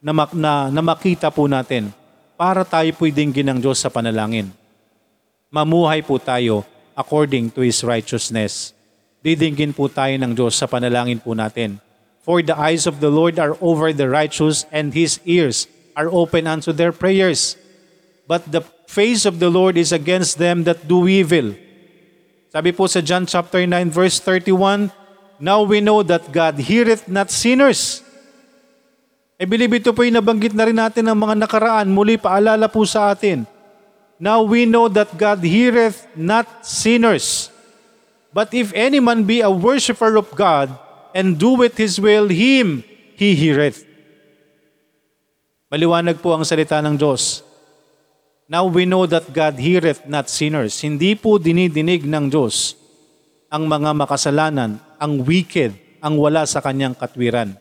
na, 0.01 0.11
na, 0.33 0.53
na 0.73 0.81
makita 0.81 1.29
po 1.29 1.45
natin 1.45 1.93
para 2.33 2.65
tayo 2.65 2.89
po'y 2.97 3.13
dinggin 3.13 3.45
ng 3.53 3.59
Diyos 3.61 3.77
sa 3.77 3.93
panalangin. 3.93 4.49
Mamuhay 5.53 6.01
po 6.01 6.17
tayo 6.17 6.65
according 6.97 7.53
to 7.53 7.61
His 7.61 7.85
righteousness. 7.85 8.73
Didinggin 9.21 9.77
po 9.77 9.85
tayo 9.85 10.17
ng 10.17 10.33
Diyos 10.33 10.57
sa 10.57 10.65
panalangin 10.65 11.21
po 11.21 11.37
natin. 11.37 11.77
For 12.25 12.41
the 12.41 12.57
eyes 12.57 12.89
of 12.89 12.97
the 12.97 13.13
Lord 13.13 13.37
are 13.37 13.53
over 13.61 13.93
the 13.93 14.09
righteous 14.09 14.65
and 14.73 14.89
His 14.89 15.21
ears 15.21 15.69
are 15.93 16.09
open 16.09 16.49
unto 16.49 16.73
their 16.73 16.89
prayers. 16.89 17.53
But 18.25 18.49
the 18.49 18.65
face 18.89 19.29
of 19.29 19.37
the 19.37 19.53
Lord 19.53 19.77
is 19.77 19.93
against 19.93 20.41
them 20.41 20.65
that 20.65 20.89
do 20.89 21.05
evil. 21.05 21.53
Sabi 22.49 22.73
po 22.73 22.89
sa 22.89 23.05
John 23.05 23.29
chapter 23.29 23.61
9 23.69 23.93
verse 23.93 24.17
31, 24.17 24.89
Now 25.37 25.61
we 25.61 25.77
know 25.77 26.01
that 26.01 26.33
God 26.33 26.57
heareth 26.57 27.05
not 27.05 27.29
sinners. 27.29 28.01
I 29.41 29.49
believe 29.49 29.73
ito 29.73 29.89
po 29.89 30.05
yung 30.05 30.21
nabanggit 30.21 30.53
na 30.53 30.69
rin 30.69 30.77
natin 30.77 31.01
ng 31.01 31.17
mga 31.17 31.33
nakaraan. 31.41 31.89
Muli 31.89 32.13
paalala 32.13 32.69
po 32.69 32.85
sa 32.85 33.09
atin. 33.09 33.41
Now 34.21 34.45
we 34.45 34.69
know 34.69 34.85
that 34.85 35.17
God 35.17 35.41
heareth 35.41 36.05
not 36.13 36.45
sinners. 36.61 37.49
But 38.29 38.53
if 38.53 38.69
any 38.77 39.01
man 39.01 39.25
be 39.25 39.41
a 39.41 39.49
worshipper 39.49 40.13
of 40.13 40.29
God 40.37 40.69
and 41.17 41.41
doeth 41.41 41.73
His 41.73 41.97
will, 41.97 42.29
him 42.29 42.85
He 43.17 43.33
heareth. 43.33 43.81
Maliwanag 45.73 46.21
po 46.21 46.37
ang 46.37 46.45
salita 46.45 46.77
ng 46.77 46.93
Diyos. 46.93 47.41
Now 48.45 48.69
we 48.69 48.85
know 48.85 49.09
that 49.09 49.25
God 49.33 49.57
heareth 49.57 50.05
not 50.05 50.29
sinners. 50.29 50.77
Hindi 50.85 51.17
po 51.17 51.41
dinidinig 51.41 52.05
ng 52.05 52.29
Diyos 52.29 52.77
ang 53.49 53.65
mga 53.65 53.89
makasalanan, 53.97 54.77
ang 55.01 55.13
wicked, 55.25 55.73
ang 55.97 56.21
wala 56.21 56.45
sa 56.45 56.61
kanyang 56.61 56.93
katwiran. 56.93 57.57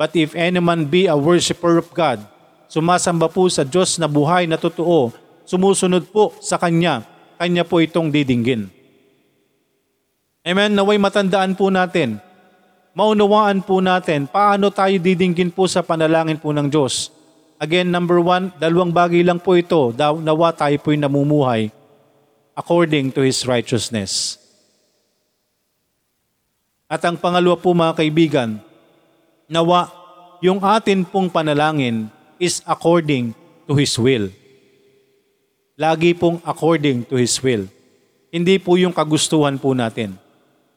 But 0.00 0.16
if 0.16 0.32
any 0.32 0.64
man 0.64 0.88
be 0.88 1.04
a 1.04 1.12
worshipper 1.12 1.76
of 1.76 1.92
God, 1.92 2.24
sumasamba 2.72 3.28
po 3.28 3.44
sa 3.52 3.68
Diyos 3.68 4.00
na 4.00 4.08
buhay 4.08 4.48
na 4.48 4.56
totoo, 4.56 5.12
sumusunod 5.44 6.08
po 6.08 6.32
sa 6.40 6.56
Kanya, 6.56 7.04
Kanya 7.36 7.68
po 7.68 7.84
itong 7.84 8.08
didinggin. 8.08 8.72
Amen? 10.40 10.72
Naway 10.72 10.96
matandaan 10.96 11.52
po 11.52 11.68
natin, 11.68 12.16
maunawaan 12.96 13.60
po 13.60 13.84
natin 13.84 14.24
paano 14.24 14.72
tayo 14.72 14.96
didinggin 14.96 15.52
po 15.52 15.68
sa 15.68 15.84
panalangin 15.84 16.40
po 16.40 16.48
ng 16.56 16.72
Diyos 16.72 17.20
Again, 17.60 17.92
number 17.92 18.24
one, 18.24 18.56
dalawang 18.56 18.88
bagay 18.88 19.20
lang 19.20 19.36
po 19.36 19.52
ito. 19.52 19.92
Nawa 19.92 20.48
tayo 20.56 20.72
po'y 20.80 20.96
namumuhay 20.96 21.68
according 22.56 23.12
to 23.12 23.20
His 23.20 23.44
righteousness. 23.44 24.40
At 26.88 27.04
ang 27.04 27.20
pangalawa 27.20 27.60
po 27.60 27.76
mga 27.76 28.00
kaibigan, 28.00 28.64
nawa 29.50 29.90
yung 30.38 30.62
atin 30.62 31.02
pong 31.02 31.26
panalangin 31.26 32.06
is 32.38 32.62
according 32.62 33.34
to 33.66 33.74
His 33.74 33.92
will. 33.98 34.30
Lagi 35.74 36.14
pong 36.14 36.38
according 36.46 37.02
to 37.10 37.18
His 37.18 37.34
will. 37.42 37.66
Hindi 38.30 38.62
po 38.62 38.78
yung 38.78 38.94
kagustuhan 38.94 39.58
po 39.58 39.74
natin. 39.74 40.14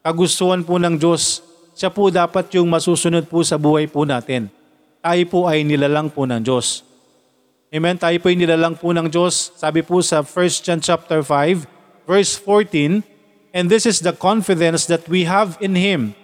Kagustuhan 0.01 0.65
po 0.65 0.81
ng 0.81 0.97
Diyos, 0.97 1.45
siya 1.77 1.93
po 1.93 2.09
dapat 2.09 2.49
yung 2.57 2.67
masusunod 2.67 3.29
po 3.29 3.45
sa 3.45 3.61
buhay 3.61 3.85
po 3.85 4.03
natin 4.03 4.49
tayo 5.03 5.23
po 5.27 5.51
ay 5.51 5.67
nilalang 5.67 6.07
po 6.07 6.23
ng 6.23 6.39
Diyos. 6.39 6.79
Amen? 7.67 7.99
Tayo 7.99 8.15
po 8.23 8.31
ay 8.31 8.39
nilalang 8.39 8.79
po 8.79 8.95
ng 8.95 9.11
Diyos. 9.11 9.51
Sabi 9.59 9.83
po 9.83 9.99
sa 9.99 10.23
1 10.23 10.63
John 10.63 10.79
chapter 10.79 11.19
5, 11.19 11.67
verse 12.07 12.39
14, 12.39 13.03
And 13.51 13.67
this 13.67 13.83
is 13.83 13.99
the 13.99 14.15
confidence 14.15 14.87
that 14.87 15.03
we 15.11 15.27
have 15.27 15.59
in 15.59 15.75
Him, 15.75 16.15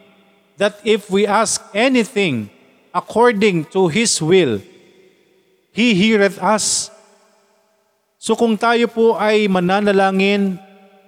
that 0.59 0.75
if 0.83 1.07
we 1.07 1.23
ask 1.23 1.63
anything 1.71 2.51
according 2.91 3.63
to 3.71 3.87
His 3.87 4.19
will, 4.19 4.59
He 5.71 5.95
heareth 5.95 6.35
us. 6.43 6.91
So 8.19 8.35
kung 8.35 8.59
tayo 8.59 8.91
po 8.91 9.15
ay 9.15 9.47
mananalangin 9.47 10.59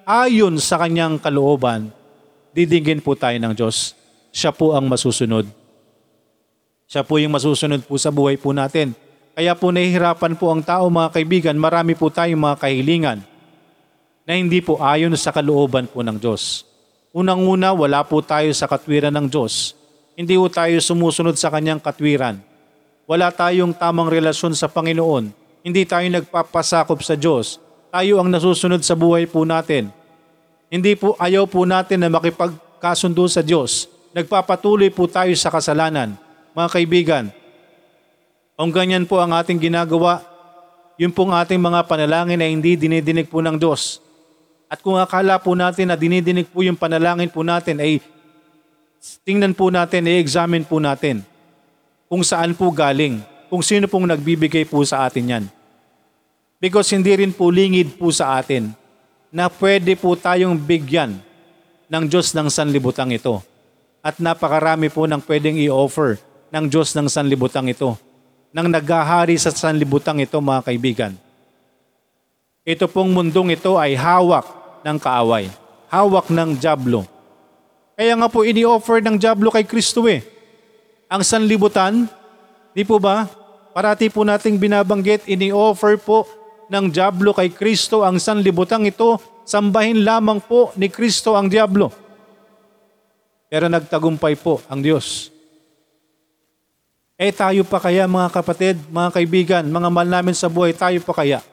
ayon 0.08 0.55
sa 0.63 0.79
kanyang 0.79 1.20
kalooban, 1.20 1.91
didinggin 2.55 3.03
po 3.03 3.20
tayo 3.20 3.36
ng 3.36 3.51
Diyos. 3.51 3.91
Siya 4.31 4.55
po 4.55 4.72
ang 4.72 4.88
masusunod. 4.88 5.43
Siya 6.88 7.03
po 7.03 7.20
yung 7.20 7.36
masusunod 7.36 7.84
po 7.84 8.00
sa 8.00 8.08
buhay 8.08 8.39
po 8.39 8.55
natin. 8.55 8.96
Kaya 9.36 9.51
po 9.60 9.75
nahihirapan 9.75 10.39
po 10.39 10.55
ang 10.55 10.63
tao 10.63 10.88
mga 10.88 11.12
kaibigan, 11.12 11.55
marami 11.60 12.00
po 12.00 12.08
tayong 12.08 12.39
mga 12.39 12.58
kahilingan 12.63 13.20
na 14.24 14.31
hindi 14.31 14.63
po 14.63 14.79
ayon 14.79 15.12
sa 15.20 15.36
kalooban 15.36 15.91
po 15.91 16.00
ng 16.00 16.15
Diyos. 16.15 16.71
Unang-una, 17.12 17.75
wala 17.75 18.00
po 18.08 18.24
tayo 18.24 18.48
sa 18.56 18.72
katwiran 18.72 19.12
ng 19.12 19.27
Diyos. 19.27 19.75
Hindi 20.15 20.39
po 20.39 20.48
tayo 20.48 20.80
sumusunod 20.80 21.36
sa 21.36 21.51
kanyang 21.51 21.84
katwiran. 21.84 22.39
Wala 23.03 23.27
tayong 23.27 23.75
tamang 23.75 24.08
relasyon 24.08 24.56
sa 24.56 24.72
Panginoon. 24.72 25.27
Hindi 25.60 25.84
tayo 25.84 26.08
nagpapasakop 26.08 27.03
sa 27.03 27.20
Diyos. 27.20 27.60
Tayo 27.91 28.24
ang 28.24 28.32
nasusunod 28.32 28.80
sa 28.88 28.96
buhay 28.96 29.27
po 29.27 29.44
natin. 29.44 29.91
Hindi 30.72 30.96
po 30.96 31.20
ayaw 31.20 31.44
po 31.51 31.68
natin 31.68 32.00
na 32.00 32.08
makipagkasundo 32.08 33.27
sa 33.27 33.44
Diyos. 33.44 33.91
Nagpapatuloy 34.15 34.88
po 34.88 35.03
tayo 35.12 35.36
sa 35.36 35.51
kasalanan 35.51 36.15
mga 36.51 36.70
kaibigan. 36.72 37.25
Kung 38.60 38.72
ganyan 38.72 39.08
po 39.08 39.18
ang 39.20 39.32
ating 39.34 39.58
ginagawa, 39.58 40.22
yun 41.00 41.10
pong 41.10 41.34
ating 41.34 41.58
mga 41.58 41.88
panalangin 41.88 42.38
na 42.38 42.48
hindi 42.48 42.75
dinidinig 42.75 43.32
po 43.32 43.39
ng 43.41 43.58
Diyos. 43.58 44.03
At 44.72 44.80
kung 44.80 44.96
akala 44.96 45.36
po 45.36 45.51
natin 45.51 45.92
na 45.92 46.00
dinidinig 46.00 46.48
po 46.48 46.63
yung 46.63 46.80
panalangin 46.80 47.28
po 47.28 47.44
natin, 47.44 47.84
ay 47.84 48.00
tingnan 49.28 49.51
po 49.51 49.68
natin, 49.68 50.08
i-examine 50.08 50.63
po 50.63 50.80
natin 50.80 51.28
kung 52.08 52.24
saan 52.24 52.56
po 52.56 52.72
galing, 52.72 53.20
kung 53.51 53.60
sino 53.60 53.92
pong 53.92 54.08
nagbibigay 54.08 54.63
po 54.63 54.80
sa 54.88 55.04
atin 55.04 55.28
yan. 55.28 55.44
Because 56.56 56.88
hindi 56.96 57.12
rin 57.20 57.36
po 57.36 57.51
lingid 57.51 58.00
po 58.00 58.16
sa 58.16 58.40
atin 58.40 58.72
na 59.28 59.51
pwede 59.51 59.92
po 60.00 60.16
tayong 60.16 60.56
bigyan 60.56 61.20
ng 61.92 62.04
Diyos 62.08 62.32
ng 62.32 62.48
sanlibutang 62.48 63.12
ito. 63.12 63.44
At 64.00 64.24
napakarami 64.24 64.88
po 64.88 65.04
ng 65.04 65.20
pwedeng 65.28 65.60
i-offer 65.60 66.16
ng 66.48 66.72
Diyos 66.72 66.96
ng 66.96 67.12
sanlibutang 67.12 67.68
ito, 67.68 68.00
ng 68.56 68.68
naghahari 68.72 69.36
sa 69.36 69.51
sanlibutang 69.51 70.24
ito 70.24 70.40
mga 70.40 70.63
kaibigan. 70.63 71.13
Ito 72.63 72.88
pong 72.88 73.12
mundong 73.12 73.51
ito 73.51 73.75
ay 73.75 74.00
hawak 74.00 74.61
ng 74.85 74.97
kaaway, 74.97 75.50
hawak 75.89 76.29
ng 76.29 76.57
Diablo. 76.57 77.05
Kaya 77.97 78.17
nga 78.17 78.29
po 78.29 78.41
ini-offer 78.41 79.01
ng 79.05 79.15
Diablo 79.19 79.53
kay 79.53 79.65
Kristo 79.65 80.09
eh. 80.09 80.25
Ang 81.11 81.21
sanlibutan, 81.21 82.09
di 82.73 82.81
po 82.81 82.97
ba? 82.97 83.29
Parati 83.71 84.09
po 84.09 84.25
nating 84.25 84.57
binabanggit, 84.57 85.27
ini-offer 85.29 85.95
po 86.01 86.25
ng 86.71 86.88
Diablo 86.88 87.35
kay 87.35 87.51
Kristo 87.51 88.01
ang 88.01 88.15
sanlibutang 88.15 88.88
ito, 88.88 89.19
sambahin 89.43 90.07
lamang 90.07 90.39
po 90.39 90.71
ni 90.79 90.88
Kristo 90.88 91.35
ang 91.35 91.51
Diablo. 91.51 91.91
Pero 93.51 93.67
nagtagumpay 93.67 94.39
po 94.39 94.63
ang 94.71 94.79
Diyos. 94.79 95.27
Eh 97.19 97.29
tayo 97.29 97.61
pa 97.67 97.77
kaya 97.77 98.07
mga 98.07 98.33
kapatid, 98.33 98.81
mga 98.89 99.09
kaibigan, 99.13 99.63
mga 99.67 99.89
mahal 99.93 100.09
namin 100.09 100.33
sa 100.33 100.50
buhay, 100.50 100.73
tayo 100.73 100.97
pa 101.03 101.13
kaya? 101.21 101.43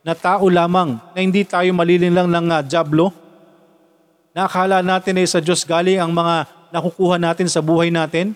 Na 0.00 0.16
tao 0.16 0.48
lamang, 0.48 0.96
na 1.12 1.18
hindi 1.20 1.44
tayo 1.44 1.68
malilin 1.76 2.12
lang 2.12 2.28
ng 2.28 2.46
uh, 2.48 2.60
jablo, 2.64 3.12
na 4.32 4.48
akala 4.48 4.80
natin 4.80 5.20
ay 5.20 5.26
sa 5.28 5.42
Diyos 5.42 5.66
galing 5.66 6.00
ang 6.00 6.14
mga 6.14 6.48
nakukuha 6.70 7.18
natin 7.18 7.50
sa 7.50 7.60
buhay 7.60 7.90
natin. 7.90 8.32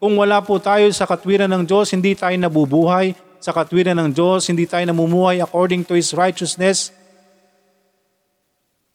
Kung 0.00 0.16
wala 0.16 0.40
po 0.40 0.56
tayo 0.56 0.88
sa 0.96 1.04
katwiran 1.04 1.50
ng 1.50 1.62
Diyos, 1.68 1.92
hindi 1.92 2.16
tayo 2.16 2.32
nabubuhay 2.38 3.12
sa 3.42 3.52
katwiran 3.52 3.96
ng 4.00 4.10
Diyos, 4.16 4.48
hindi 4.48 4.64
tayo 4.64 4.84
namumuhay 4.88 5.44
according 5.44 5.84
to 5.84 5.96
His 5.96 6.16
righteousness. 6.16 6.92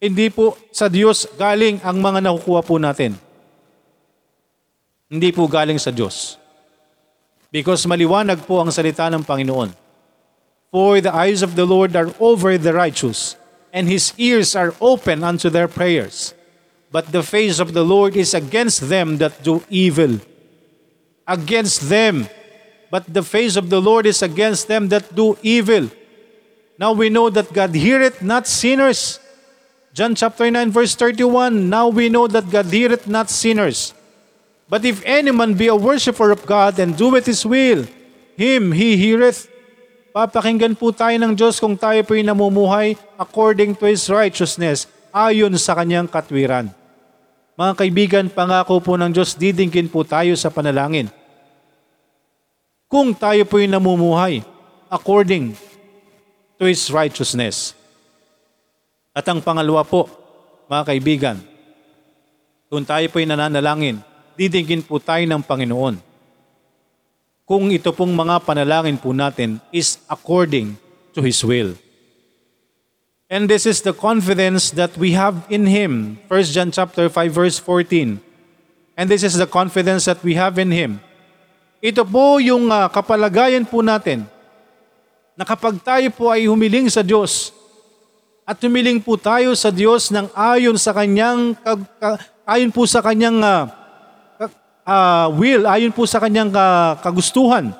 Hindi 0.02 0.30
po 0.30 0.58
sa 0.74 0.90
Diyos 0.90 1.26
galing 1.38 1.78
ang 1.86 2.02
mga 2.02 2.26
nakukuha 2.26 2.60
po 2.66 2.78
natin. 2.78 3.14
Hindi 5.06 5.30
po 5.30 5.46
galing 5.46 5.78
sa 5.78 5.94
Diyos. 5.94 6.38
Because 7.54 7.86
maliwanag 7.86 8.42
po 8.42 8.58
ang 8.58 8.74
salita 8.74 9.06
ng 9.06 9.22
Panginoon. 9.22 9.85
For 10.70 11.00
the 11.00 11.14
eyes 11.14 11.42
of 11.42 11.56
the 11.56 11.64
Lord 11.64 11.94
are 11.96 12.12
over 12.20 12.58
the 12.58 12.74
righteous, 12.74 13.36
and 13.72 13.88
His 13.88 14.12
ears 14.18 14.54
are 14.56 14.74
open 14.80 15.22
unto 15.22 15.48
their 15.48 15.68
prayers. 15.68 16.34
But 16.90 17.12
the 17.12 17.22
face 17.22 17.58
of 17.58 17.72
the 17.72 17.84
Lord 17.84 18.16
is 18.16 18.34
against 18.34 18.88
them 18.88 19.18
that 19.18 19.42
do 19.42 19.62
evil. 19.68 20.20
Against 21.26 21.88
them. 21.88 22.28
But 22.90 23.12
the 23.12 23.22
face 23.22 23.56
of 23.56 23.70
the 23.70 23.80
Lord 23.80 24.06
is 24.06 24.22
against 24.22 24.68
them 24.68 24.88
that 24.88 25.14
do 25.14 25.36
evil. 25.42 25.90
Now 26.78 26.92
we 26.92 27.10
know 27.10 27.30
that 27.30 27.52
God 27.52 27.74
heareth 27.74 28.22
not 28.22 28.46
sinners. 28.46 29.18
John 29.92 30.14
chapter 30.14 30.50
9 30.50 30.70
verse 30.70 30.94
31, 30.94 31.68
Now 31.68 31.88
we 31.88 32.08
know 32.08 32.26
that 32.28 32.50
God 32.50 32.66
heareth 32.66 33.08
not 33.08 33.30
sinners. 33.30 33.94
But 34.68 34.84
if 34.84 35.02
any 35.04 35.30
man 35.30 35.54
be 35.54 35.68
a 35.68 35.76
worshipper 35.76 36.30
of 36.30 36.44
God 36.44 36.78
and 36.78 36.96
doeth 36.96 37.26
His 37.26 37.46
will, 37.46 37.86
him 38.36 38.72
He 38.72 38.96
heareth. 38.96 39.48
Papakinggan 40.16 40.72
po 40.72 40.96
tayo 40.96 41.12
ng 41.20 41.36
Diyos 41.36 41.60
kung 41.60 41.76
tayo 41.76 42.00
po'y 42.00 42.24
namumuhay 42.24 42.96
according 43.20 43.76
to 43.76 43.84
His 43.84 44.08
righteousness, 44.08 44.88
ayon 45.12 45.52
sa 45.60 45.76
Kanyang 45.76 46.08
katwiran. 46.08 46.72
Mga 47.52 47.72
kaibigan, 47.76 48.24
pangako 48.32 48.80
po 48.80 48.96
ng 48.96 49.12
Diyos, 49.12 49.36
didingkin 49.36 49.92
po 49.92 50.08
tayo 50.08 50.32
sa 50.32 50.48
panalangin. 50.48 51.12
Kung 52.88 53.12
tayo 53.12 53.44
po'y 53.44 53.68
namumuhay 53.68 54.40
according 54.88 55.52
to 56.56 56.64
His 56.64 56.88
righteousness. 56.88 57.76
At 59.12 59.28
ang 59.28 59.44
pangalawa 59.44 59.84
po, 59.84 60.08
mga 60.64 60.96
kaibigan, 60.96 61.36
kung 62.72 62.88
tayo 62.88 63.04
po'y 63.12 63.28
nananalangin, 63.28 64.00
didingin 64.32 64.80
po 64.80 64.96
tayo 64.96 65.28
ng 65.28 65.44
Panginoon. 65.44 66.15
Kung 67.46 67.70
ito 67.70 67.94
pong 67.94 68.10
mga 68.10 68.42
panalangin 68.42 68.98
po 68.98 69.14
natin 69.14 69.62
is 69.70 70.02
according 70.10 70.74
to 71.14 71.22
His 71.22 71.38
will. 71.46 71.78
And 73.30 73.46
this 73.46 73.70
is 73.70 73.86
the 73.86 73.94
confidence 73.94 74.74
that 74.74 74.98
we 74.98 75.14
have 75.14 75.46
in 75.46 75.62
Him. 75.62 76.18
1 76.26 76.50
John 76.50 76.74
chapter 76.74 77.06
5 77.06 77.30
verse 77.30 77.62
14. 77.62 78.18
And 78.98 79.06
this 79.06 79.22
is 79.22 79.38
the 79.38 79.46
confidence 79.46 80.10
that 80.10 80.18
we 80.26 80.34
have 80.34 80.58
in 80.58 80.74
Him. 80.74 80.98
Ito 81.78 82.02
po 82.02 82.42
yung 82.42 82.66
uh, 82.66 82.90
kapalagayan 82.90 83.62
po 83.62 83.78
natin 83.78 84.26
na 85.38 85.46
kapag 85.46 85.78
tayo 85.78 86.10
po 86.10 86.34
ay 86.34 86.50
humiling 86.50 86.90
sa 86.90 87.06
Diyos 87.06 87.54
at 88.42 88.58
humiling 88.58 88.98
po 88.98 89.14
tayo 89.14 89.54
sa 89.54 89.70
Diyos 89.70 90.10
ng 90.10 90.34
ayon 90.34 90.74
sa 90.80 90.90
kanyang 90.90 91.54
ayon 92.42 92.74
po 92.74 92.90
sa 92.90 93.04
kanyang 93.04 93.38
uh, 93.38 93.70
uh, 94.86 95.26
will, 95.34 95.66
ayon 95.66 95.90
po 95.90 96.06
sa 96.06 96.22
kanyang 96.22 96.54
uh, 96.54 96.96
kagustuhan. 97.02 97.74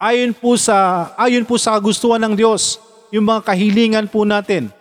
Ayon 0.00 0.32
po 0.32 0.56
sa 0.56 1.12
ayon 1.20 1.44
po 1.44 1.60
sa 1.60 1.76
kagustuhan 1.76 2.24
ng 2.24 2.34
Diyos, 2.34 2.80
yung 3.12 3.28
mga 3.28 3.52
kahilingan 3.52 4.08
po 4.08 4.24
natin. 4.24 4.72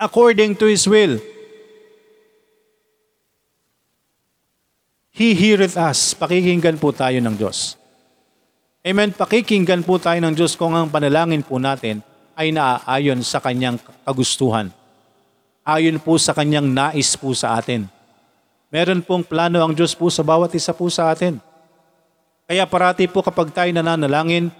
According 0.00 0.56
to 0.56 0.64
His 0.68 0.88
will. 0.88 1.20
He 5.16 5.32
heareth 5.32 5.80
us. 5.80 6.12
Pakikinggan 6.12 6.76
po 6.76 6.92
tayo 6.92 7.16
ng 7.24 7.36
Diyos. 7.40 7.80
Amen. 8.84 9.16
Pakikinggan 9.16 9.80
po 9.80 9.96
tayo 9.96 10.20
ng 10.20 10.36
Diyos 10.36 10.52
kung 10.52 10.76
ang 10.76 10.92
panalangin 10.92 11.40
po 11.40 11.56
natin 11.56 12.04
ay 12.36 12.52
naaayon 12.52 13.24
sa 13.24 13.40
kanyang 13.40 13.80
kagustuhan. 14.04 14.68
Ayon 15.64 15.96
po 15.96 16.20
sa 16.20 16.36
kanyang 16.36 16.68
nais 16.68 17.16
po 17.16 17.32
sa 17.32 17.56
atin. 17.56 17.95
Meron 18.66 19.02
pong 19.02 19.22
plano 19.22 19.62
ang 19.62 19.72
Diyos 19.72 19.94
po 19.94 20.10
sa 20.10 20.26
bawat 20.26 20.50
isa 20.58 20.74
po 20.74 20.90
sa 20.90 21.14
atin. 21.14 21.38
Kaya 22.46 22.66
parati 22.66 23.06
po 23.06 23.22
kapag 23.22 23.54
tayo 23.54 23.70
nananalangin, 23.70 24.50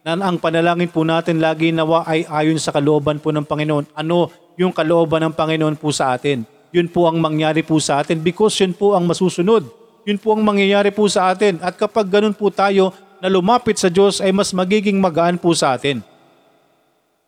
na 0.00 0.16
ang 0.16 0.40
panalangin 0.40 0.88
po 0.88 1.04
natin 1.04 1.44
lagi 1.44 1.70
nawa 1.70 2.08
ay 2.08 2.24
ayon 2.24 2.56
sa 2.56 2.72
kalooban 2.72 3.20
po 3.20 3.30
ng 3.30 3.44
Panginoon. 3.44 3.92
Ano 3.92 4.32
yung 4.56 4.72
kalooban 4.72 5.20
ng 5.28 5.34
Panginoon 5.36 5.76
po 5.76 5.92
sa 5.92 6.16
atin? 6.16 6.42
Yun 6.72 6.88
po 6.88 7.04
ang 7.04 7.20
mangyari 7.20 7.60
po 7.60 7.76
sa 7.82 8.00
atin 8.00 8.16
because 8.16 8.56
yun 8.64 8.72
po 8.72 8.96
ang 8.96 9.04
masusunod. 9.04 9.68
Yun 10.08 10.16
po 10.16 10.32
ang 10.32 10.40
mangyayari 10.40 10.88
po 10.88 11.04
sa 11.06 11.28
atin. 11.28 11.60
At 11.60 11.76
kapag 11.76 12.08
ganun 12.08 12.32
po 12.32 12.48
tayo 12.48 12.96
na 13.20 13.28
lumapit 13.28 13.76
sa 13.76 13.92
Diyos 13.92 14.24
ay 14.24 14.32
mas 14.32 14.56
magiging 14.56 14.96
magaan 14.96 15.36
po 15.36 15.52
sa 15.52 15.76
atin. 15.76 16.00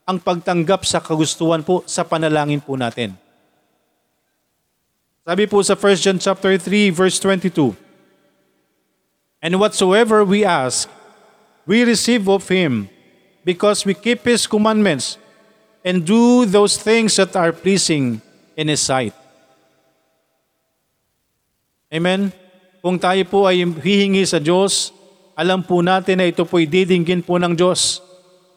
Ang 0.08 0.18
pagtanggap 0.18 0.82
sa 0.88 0.98
kagustuhan 0.98 1.60
po 1.60 1.84
sa 1.84 2.02
panalangin 2.02 2.58
po 2.58 2.74
natin. 2.74 3.21
Sabi 5.22 5.46
po 5.46 5.62
sa 5.62 5.78
1 5.78 6.02
John 6.02 6.18
chapter 6.18 6.58
3 6.58 6.90
verse 6.90 7.22
22. 7.22 7.78
And 9.38 9.54
whatsoever 9.62 10.26
we 10.26 10.42
ask, 10.42 10.90
we 11.62 11.86
receive 11.86 12.26
of 12.26 12.50
him 12.50 12.90
because 13.46 13.86
we 13.86 13.94
keep 13.94 14.26
his 14.26 14.50
commandments 14.50 15.22
and 15.86 16.02
do 16.02 16.42
those 16.42 16.74
things 16.74 17.14
that 17.22 17.38
are 17.38 17.54
pleasing 17.54 18.18
in 18.58 18.66
his 18.66 18.82
sight. 18.82 19.14
Amen. 21.86 22.34
Kung 22.82 22.98
tayo 22.98 23.22
po 23.22 23.46
ay 23.46 23.62
hihingi 23.62 24.26
sa 24.26 24.42
Diyos, 24.42 24.90
alam 25.38 25.62
po 25.62 25.86
natin 25.86 26.18
na 26.18 26.26
ito 26.26 26.42
po'y 26.42 26.66
didinggin 26.66 27.22
po 27.22 27.38
ng 27.38 27.54
Diyos 27.54 28.02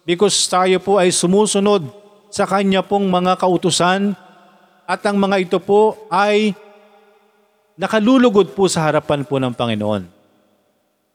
because 0.02 0.34
tayo 0.50 0.82
po 0.82 0.98
ay 0.98 1.14
sumusunod 1.14 1.86
sa 2.34 2.50
Kanya 2.50 2.82
pong 2.82 3.06
mga 3.06 3.38
kautusan 3.38 4.18
at 4.86 5.02
ang 5.06 5.18
mga 5.18 5.42
ito 5.42 5.58
po 5.58 5.98
ay 6.14 6.54
nakalulugod 7.76 8.54
po 8.54 8.70
sa 8.70 8.86
harapan 8.86 9.26
po 9.26 9.42
ng 9.42 9.52
Panginoon. 9.52 10.06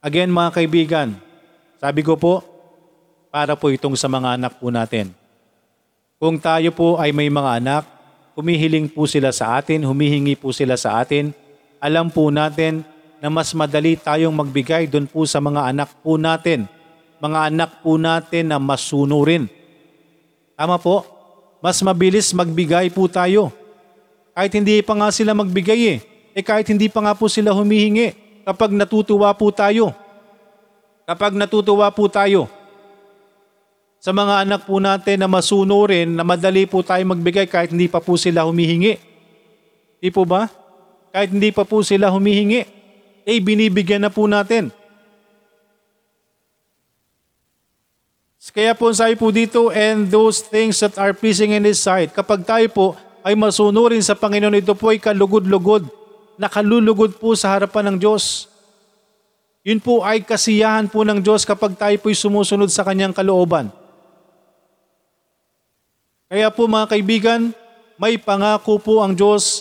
Again 0.02 0.30
mga 0.30 0.50
kaibigan, 0.58 1.08
sabi 1.78 2.02
ko 2.02 2.18
po, 2.18 2.42
para 3.30 3.54
po 3.54 3.70
itong 3.70 3.94
sa 3.94 4.10
mga 4.10 4.34
anak 4.34 4.58
po 4.58 4.74
natin. 4.74 5.14
Kung 6.18 6.36
tayo 6.36 6.74
po 6.74 6.98
ay 6.98 7.14
may 7.14 7.30
mga 7.30 7.62
anak, 7.62 7.82
humihiling 8.34 8.90
po 8.90 9.06
sila 9.06 9.30
sa 9.30 9.56
atin, 9.56 9.86
humihingi 9.86 10.34
po 10.34 10.50
sila 10.50 10.74
sa 10.74 10.98
atin, 10.98 11.30
alam 11.78 12.10
po 12.10 12.28
natin 12.28 12.82
na 13.22 13.30
mas 13.30 13.54
madali 13.54 13.94
tayong 13.94 14.34
magbigay 14.34 14.90
doon 14.90 15.06
po 15.06 15.24
sa 15.24 15.38
mga 15.38 15.70
anak 15.70 15.94
po 16.02 16.18
natin, 16.18 16.66
mga 17.22 17.38
anak 17.54 17.70
po 17.86 17.94
natin 17.96 18.50
na 18.50 18.58
masunurin. 18.58 19.46
Tama 20.58 20.76
po, 20.82 21.06
mas 21.62 21.78
mabilis 21.80 22.34
magbigay 22.34 22.90
po 22.90 23.06
tayo 23.06 23.59
kahit 24.34 24.52
hindi 24.54 24.80
pa 24.80 24.94
nga 24.94 25.10
sila 25.10 25.34
magbigay 25.34 25.80
eh. 25.96 25.98
Eh 26.34 26.44
kahit 26.46 26.70
hindi 26.70 26.86
pa 26.86 27.02
nga 27.02 27.14
po 27.14 27.26
sila 27.26 27.50
humihingi. 27.50 28.14
Kapag 28.46 28.70
natutuwa 28.72 29.34
po 29.34 29.50
tayo. 29.50 29.92
Kapag 31.04 31.34
natutuwa 31.34 31.90
po 31.90 32.06
tayo. 32.06 32.46
Sa 34.00 34.16
mga 34.16 34.48
anak 34.48 34.64
po 34.64 34.80
natin 34.80 35.20
na 35.20 35.28
masunurin, 35.28 36.16
na 36.16 36.24
madali 36.24 36.64
po 36.64 36.80
tayo 36.80 37.04
magbigay 37.04 37.44
kahit 37.44 37.68
hindi 37.74 37.84
pa 37.84 38.00
po 38.00 38.16
sila 38.16 38.48
humihingi. 38.48 38.96
Di 40.00 40.08
po 40.08 40.24
ba? 40.24 40.48
Kahit 41.12 41.34
hindi 41.34 41.52
pa 41.52 41.68
po 41.68 41.84
sila 41.84 42.08
humihingi. 42.08 42.64
Eh 43.28 43.38
binibigyan 43.44 44.00
na 44.00 44.08
po 44.08 44.24
natin. 44.24 44.72
Kaya 48.50 48.74
po 48.74 48.90
sabi 48.90 49.14
po 49.14 49.30
dito, 49.30 49.70
and 49.70 50.10
those 50.10 50.42
things 50.42 50.80
that 50.82 50.98
are 50.98 51.14
pleasing 51.14 51.54
in 51.54 51.62
His 51.62 51.78
sight. 51.78 52.10
Kapag 52.10 52.42
tayo 52.42 52.66
po 52.72 52.86
ay 53.24 53.36
masunurin 53.36 54.00
sa 54.00 54.16
Panginoon, 54.16 54.60
ito 54.60 54.72
po 54.72 54.92
ay 54.92 55.00
kalugod-lugod, 55.00 55.88
nakalulugod 56.40 57.16
po 57.20 57.36
sa 57.36 57.52
harapan 57.52 57.92
ng 57.92 57.96
Diyos. 58.00 58.48
Yun 59.60 59.80
po 59.80 60.00
ay 60.00 60.24
kasiyahan 60.24 60.88
po 60.88 61.04
ng 61.04 61.20
Diyos 61.20 61.44
kapag 61.44 61.76
tayo 61.76 61.92
po'y 62.00 62.16
sumusunod 62.16 62.72
sa 62.72 62.80
kanyang 62.80 63.12
kalooban. 63.12 63.68
Kaya 66.30 66.48
po 66.48 66.64
mga 66.64 66.96
kaibigan, 66.96 67.40
may 68.00 68.16
pangako 68.16 68.80
po 68.80 69.04
ang 69.04 69.12
Diyos. 69.12 69.60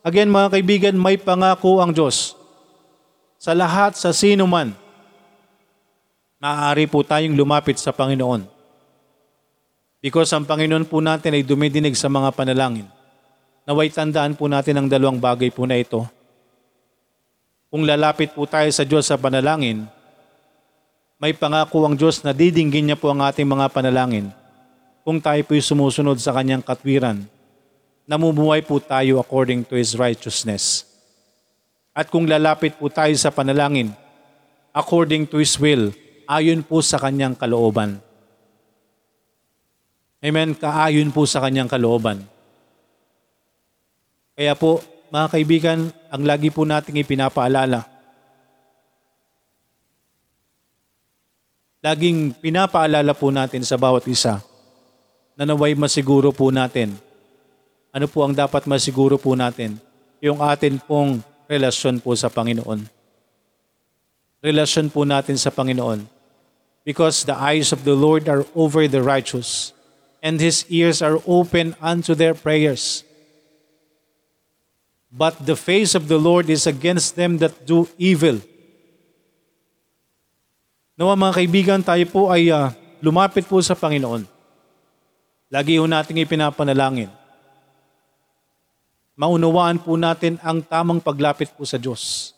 Again 0.00 0.32
mga 0.32 0.56
kaibigan, 0.56 0.94
may 0.96 1.20
pangako 1.20 1.84
ang 1.84 1.92
Diyos. 1.92 2.32
Sa 3.36 3.52
lahat, 3.52 3.94
sa 4.00 4.16
sino 4.16 4.48
man, 4.48 4.72
maaari 6.40 6.88
po 6.88 7.04
tayong 7.04 7.36
lumapit 7.36 7.76
sa 7.76 7.92
Panginoon. 7.92 8.57
Because 9.98 10.30
ang 10.30 10.46
Panginoon 10.46 10.86
po 10.86 11.02
natin 11.02 11.34
ay 11.34 11.42
dumidinig 11.42 11.98
sa 11.98 12.06
mga 12.06 12.30
panalangin. 12.30 12.86
Naway 13.66 13.90
tandaan 13.90 14.38
po 14.38 14.46
natin 14.46 14.78
ang 14.78 14.86
dalawang 14.86 15.18
bagay 15.18 15.50
po 15.50 15.66
na 15.66 15.76
ito. 15.76 16.06
Kung 17.68 17.84
lalapit 17.84 18.32
po 18.32 18.48
tayo 18.48 18.70
sa 18.72 18.86
Diyos 18.86 19.10
sa 19.10 19.20
panalangin, 19.20 19.84
may 21.18 21.34
pangako 21.34 21.82
ang 21.84 21.98
Diyos 21.98 22.22
na 22.22 22.30
didinggin 22.30 22.88
niya 22.88 22.96
po 22.96 23.10
ang 23.10 23.20
ating 23.26 23.44
mga 23.44 23.66
panalangin 23.74 24.30
kung 25.02 25.18
tayo 25.18 25.42
po'y 25.42 25.58
sumusunod 25.58 26.16
sa 26.22 26.30
kanyang 26.32 26.62
katwiran. 26.62 27.26
Namumuhay 28.08 28.64
po 28.64 28.80
tayo 28.80 29.18
according 29.20 29.66
to 29.66 29.76
His 29.76 29.98
righteousness. 29.98 30.86
At 31.92 32.08
kung 32.08 32.24
lalapit 32.24 32.78
po 32.78 32.86
tayo 32.88 33.12
sa 33.18 33.34
panalangin, 33.34 33.92
according 34.72 35.26
to 35.28 35.42
His 35.42 35.58
will, 35.58 35.90
ayon 36.24 36.64
po 36.64 36.80
sa 36.80 36.96
kanyang 37.02 37.34
kalooban. 37.34 38.00
Amen, 40.18 40.50
kaayon 40.50 41.14
po 41.14 41.22
sa 41.30 41.38
kanyang 41.38 41.70
kalooban. 41.70 42.26
Kaya 44.34 44.58
po, 44.58 44.82
mga 45.14 45.26
kaibigan, 45.30 45.78
ang 46.10 46.22
lagi 46.26 46.50
po 46.50 46.66
nating 46.66 46.98
ipinapaalala, 47.06 47.86
laging 51.78 52.34
pinapaalala 52.34 53.14
po 53.14 53.30
natin 53.30 53.62
sa 53.62 53.78
bawat 53.78 54.10
isa 54.10 54.42
na 55.38 55.46
naway 55.46 55.78
masiguro 55.78 56.34
po 56.34 56.50
natin. 56.50 56.98
Ano 57.94 58.10
po 58.10 58.26
ang 58.26 58.34
dapat 58.34 58.66
masiguro 58.66 59.22
po 59.22 59.38
natin? 59.38 59.78
Yung 60.18 60.42
atin 60.42 60.82
pong 60.82 61.22
relasyon 61.46 62.02
po 62.02 62.18
sa 62.18 62.26
Panginoon. 62.26 62.82
Relasyon 64.42 64.90
po 64.90 65.06
natin 65.06 65.38
sa 65.38 65.54
Panginoon. 65.54 66.02
Because 66.82 67.22
the 67.22 67.38
eyes 67.38 67.70
of 67.70 67.86
the 67.86 67.94
Lord 67.94 68.26
are 68.26 68.42
over 68.58 68.90
the 68.90 68.98
righteous, 68.98 69.77
and 70.22 70.42
His 70.42 70.66
ears 70.68 71.02
are 71.02 71.18
open 71.26 71.74
unto 71.82 72.14
their 72.14 72.34
prayers. 72.34 73.06
But 75.08 75.40
the 75.48 75.56
face 75.56 75.96
of 75.96 76.06
the 76.06 76.20
Lord 76.20 76.52
is 76.52 76.68
against 76.68 77.16
them 77.16 77.40
that 77.40 77.64
do 77.64 77.88
evil. 77.96 78.44
Nawa 80.98 81.16
mga 81.16 81.34
kaibigan, 81.40 81.80
tayo 81.80 82.04
po 82.10 82.28
ay 82.28 82.52
uh, 82.52 82.74
lumapit 83.00 83.46
po 83.48 83.56
sa 83.64 83.72
Panginoon. 83.72 84.26
Lagi 85.48 85.80
ho 85.80 85.88
nating 85.88 86.20
ipinapanalangin. 86.26 87.08
Maunawaan 89.16 89.80
po 89.80 89.96
natin 89.96 90.36
ang 90.44 90.60
tamang 90.60 91.00
paglapit 91.00 91.50
po 91.56 91.64
sa 91.64 91.80
Diyos. 91.80 92.34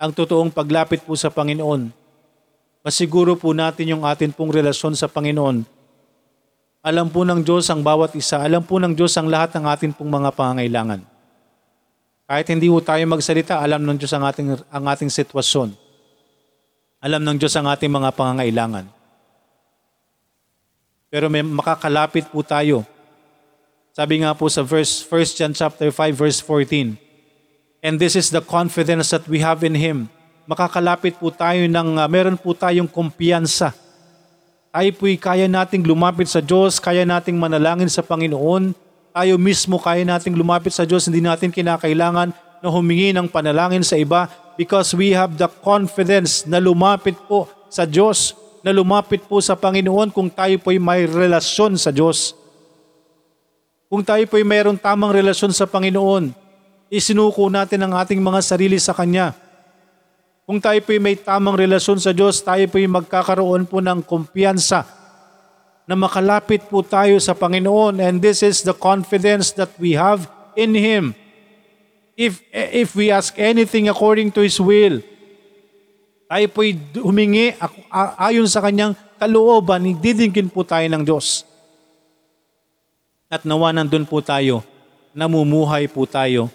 Ang 0.00 0.10
totoong 0.10 0.50
paglapit 0.50 1.04
po 1.04 1.12
sa 1.14 1.28
Panginoon. 1.28 1.92
Masiguro 2.80 3.36
po 3.36 3.52
natin 3.52 3.92
yung 3.92 4.02
atin 4.08 4.32
pong 4.32 4.50
relasyon 4.50 4.96
sa 4.96 5.06
Panginoon. 5.06 5.75
Alam 6.86 7.10
po 7.10 7.26
ng 7.26 7.42
Diyos 7.42 7.66
ang 7.66 7.82
bawat 7.82 8.14
isa. 8.14 8.38
Alam 8.38 8.62
po 8.62 8.78
ng 8.78 8.94
Diyos 8.94 9.10
ang 9.18 9.26
lahat 9.26 9.58
ng 9.58 9.66
atin 9.66 9.90
pong 9.90 10.06
mga 10.06 10.30
pangangailangan. 10.30 11.02
Kahit 12.30 12.46
hindi 12.46 12.70
po 12.70 12.78
tayo 12.78 13.02
magsalita, 13.10 13.58
alam 13.58 13.82
ng 13.82 13.98
Diyos 13.98 14.14
ang 14.14 14.22
ating, 14.22 14.54
ang 14.70 14.84
ating 14.86 15.10
sitwasyon 15.10 15.74
alam 17.06 17.22
ng 17.22 17.36
Diyos 17.38 17.54
ang 17.54 17.70
ating 17.70 17.86
mga 17.86 18.10
pangangailangan. 18.18 18.90
Pero 21.06 21.30
may 21.30 21.44
makakalapit 21.44 22.26
po 22.34 22.42
tayo. 22.42 22.82
Sabi 23.94 24.26
nga 24.26 24.34
po 24.34 24.50
sa 24.50 24.66
verse 24.66 25.06
1 25.06 25.38
John 25.38 25.52
chapter 25.54 25.88
5 25.94 26.18
verse 26.18 26.42
14. 26.42 26.98
And 27.84 28.02
this 28.02 28.18
is 28.18 28.34
the 28.34 28.42
confidence 28.42 29.14
that 29.14 29.24
we 29.30 29.38
have 29.38 29.62
in 29.62 29.78
Him. 29.78 30.10
Makakalapit 30.50 31.22
po 31.22 31.30
tayo 31.30 31.62
ng 31.62 31.88
uh, 31.94 32.10
meron 32.10 32.34
po 32.34 32.52
tayong 32.58 32.90
kumpiyansa. 32.90 33.70
Tayo 34.76 34.92
po'y 34.92 35.16
kaya 35.16 35.48
nating 35.48 35.88
lumapit 35.88 36.28
sa 36.28 36.44
Diyos, 36.44 36.76
kaya 36.76 37.08
nating 37.08 37.40
manalangin 37.40 37.88
sa 37.88 38.04
Panginoon. 38.04 38.76
Tayo 39.08 39.40
mismo 39.40 39.80
kaya 39.80 40.04
nating 40.04 40.36
lumapit 40.36 40.68
sa 40.68 40.84
Diyos, 40.84 41.08
hindi 41.08 41.24
natin 41.24 41.48
kinakailangan 41.48 42.28
na 42.60 42.68
humingi 42.68 43.16
ng 43.16 43.24
panalangin 43.24 43.80
sa 43.80 43.96
iba 43.96 44.28
because 44.60 44.92
we 44.92 45.16
have 45.16 45.40
the 45.40 45.48
confidence 45.64 46.44
na 46.44 46.60
lumapit 46.60 47.16
po 47.24 47.48
sa 47.72 47.88
Diyos, 47.88 48.36
na 48.60 48.68
lumapit 48.68 49.24
po 49.24 49.40
sa 49.40 49.56
Panginoon 49.56 50.12
kung 50.12 50.28
tayo 50.28 50.60
po'y 50.60 50.76
may 50.76 51.08
relasyon 51.08 51.80
sa 51.80 51.88
Diyos. 51.88 52.36
Kung 53.88 54.04
tayo 54.04 54.28
po'y 54.28 54.44
mayroong 54.44 54.76
tamang 54.76 55.16
relasyon 55.16 55.56
sa 55.56 55.64
Panginoon, 55.64 56.36
isinuko 56.92 57.48
natin 57.48 57.80
ang 57.80 57.96
ating 57.96 58.20
mga 58.20 58.44
sarili 58.44 58.76
sa 58.76 58.92
Kanya. 58.92 59.32
Kung 60.46 60.62
tayo 60.62 60.78
po'y 60.78 61.02
may 61.02 61.18
tamang 61.18 61.58
relasyon 61.58 61.98
sa 61.98 62.14
Diyos, 62.14 62.38
tayo 62.38 62.62
po'y 62.70 62.86
magkakaroon 62.86 63.66
po 63.66 63.82
ng 63.82 63.98
kumpiyansa 64.06 64.86
na 65.90 65.94
makalapit 65.98 66.70
po 66.70 66.86
tayo 66.86 67.18
sa 67.18 67.34
Panginoon 67.34 67.98
and 67.98 68.22
this 68.22 68.46
is 68.46 68.62
the 68.62 68.74
confidence 68.74 69.50
that 69.58 69.74
we 69.82 69.98
have 69.98 70.30
in 70.54 70.70
Him 70.70 71.18
if, 72.16 72.40
if 72.50 72.96
we 72.96 73.12
ask 73.12 73.36
anything 73.36 73.92
according 73.92 74.32
to 74.32 74.40
His 74.40 74.56
will, 74.56 75.04
tayo 76.26 76.46
po'y 76.50 76.74
humingi 76.98 77.54
ayon 78.18 78.48
sa 78.48 78.64
kanyang 78.64 78.96
kalooban, 79.20 79.98
didingkin 80.00 80.50
po 80.50 80.66
tayo 80.66 80.88
ng 80.90 81.04
Diyos. 81.04 81.46
At 83.30 83.44
nawa 83.44 83.70
nandun 83.70 84.08
po 84.08 84.24
tayo, 84.24 84.64
namumuhay 85.10 85.86
po 85.92 86.08
tayo 86.08 86.50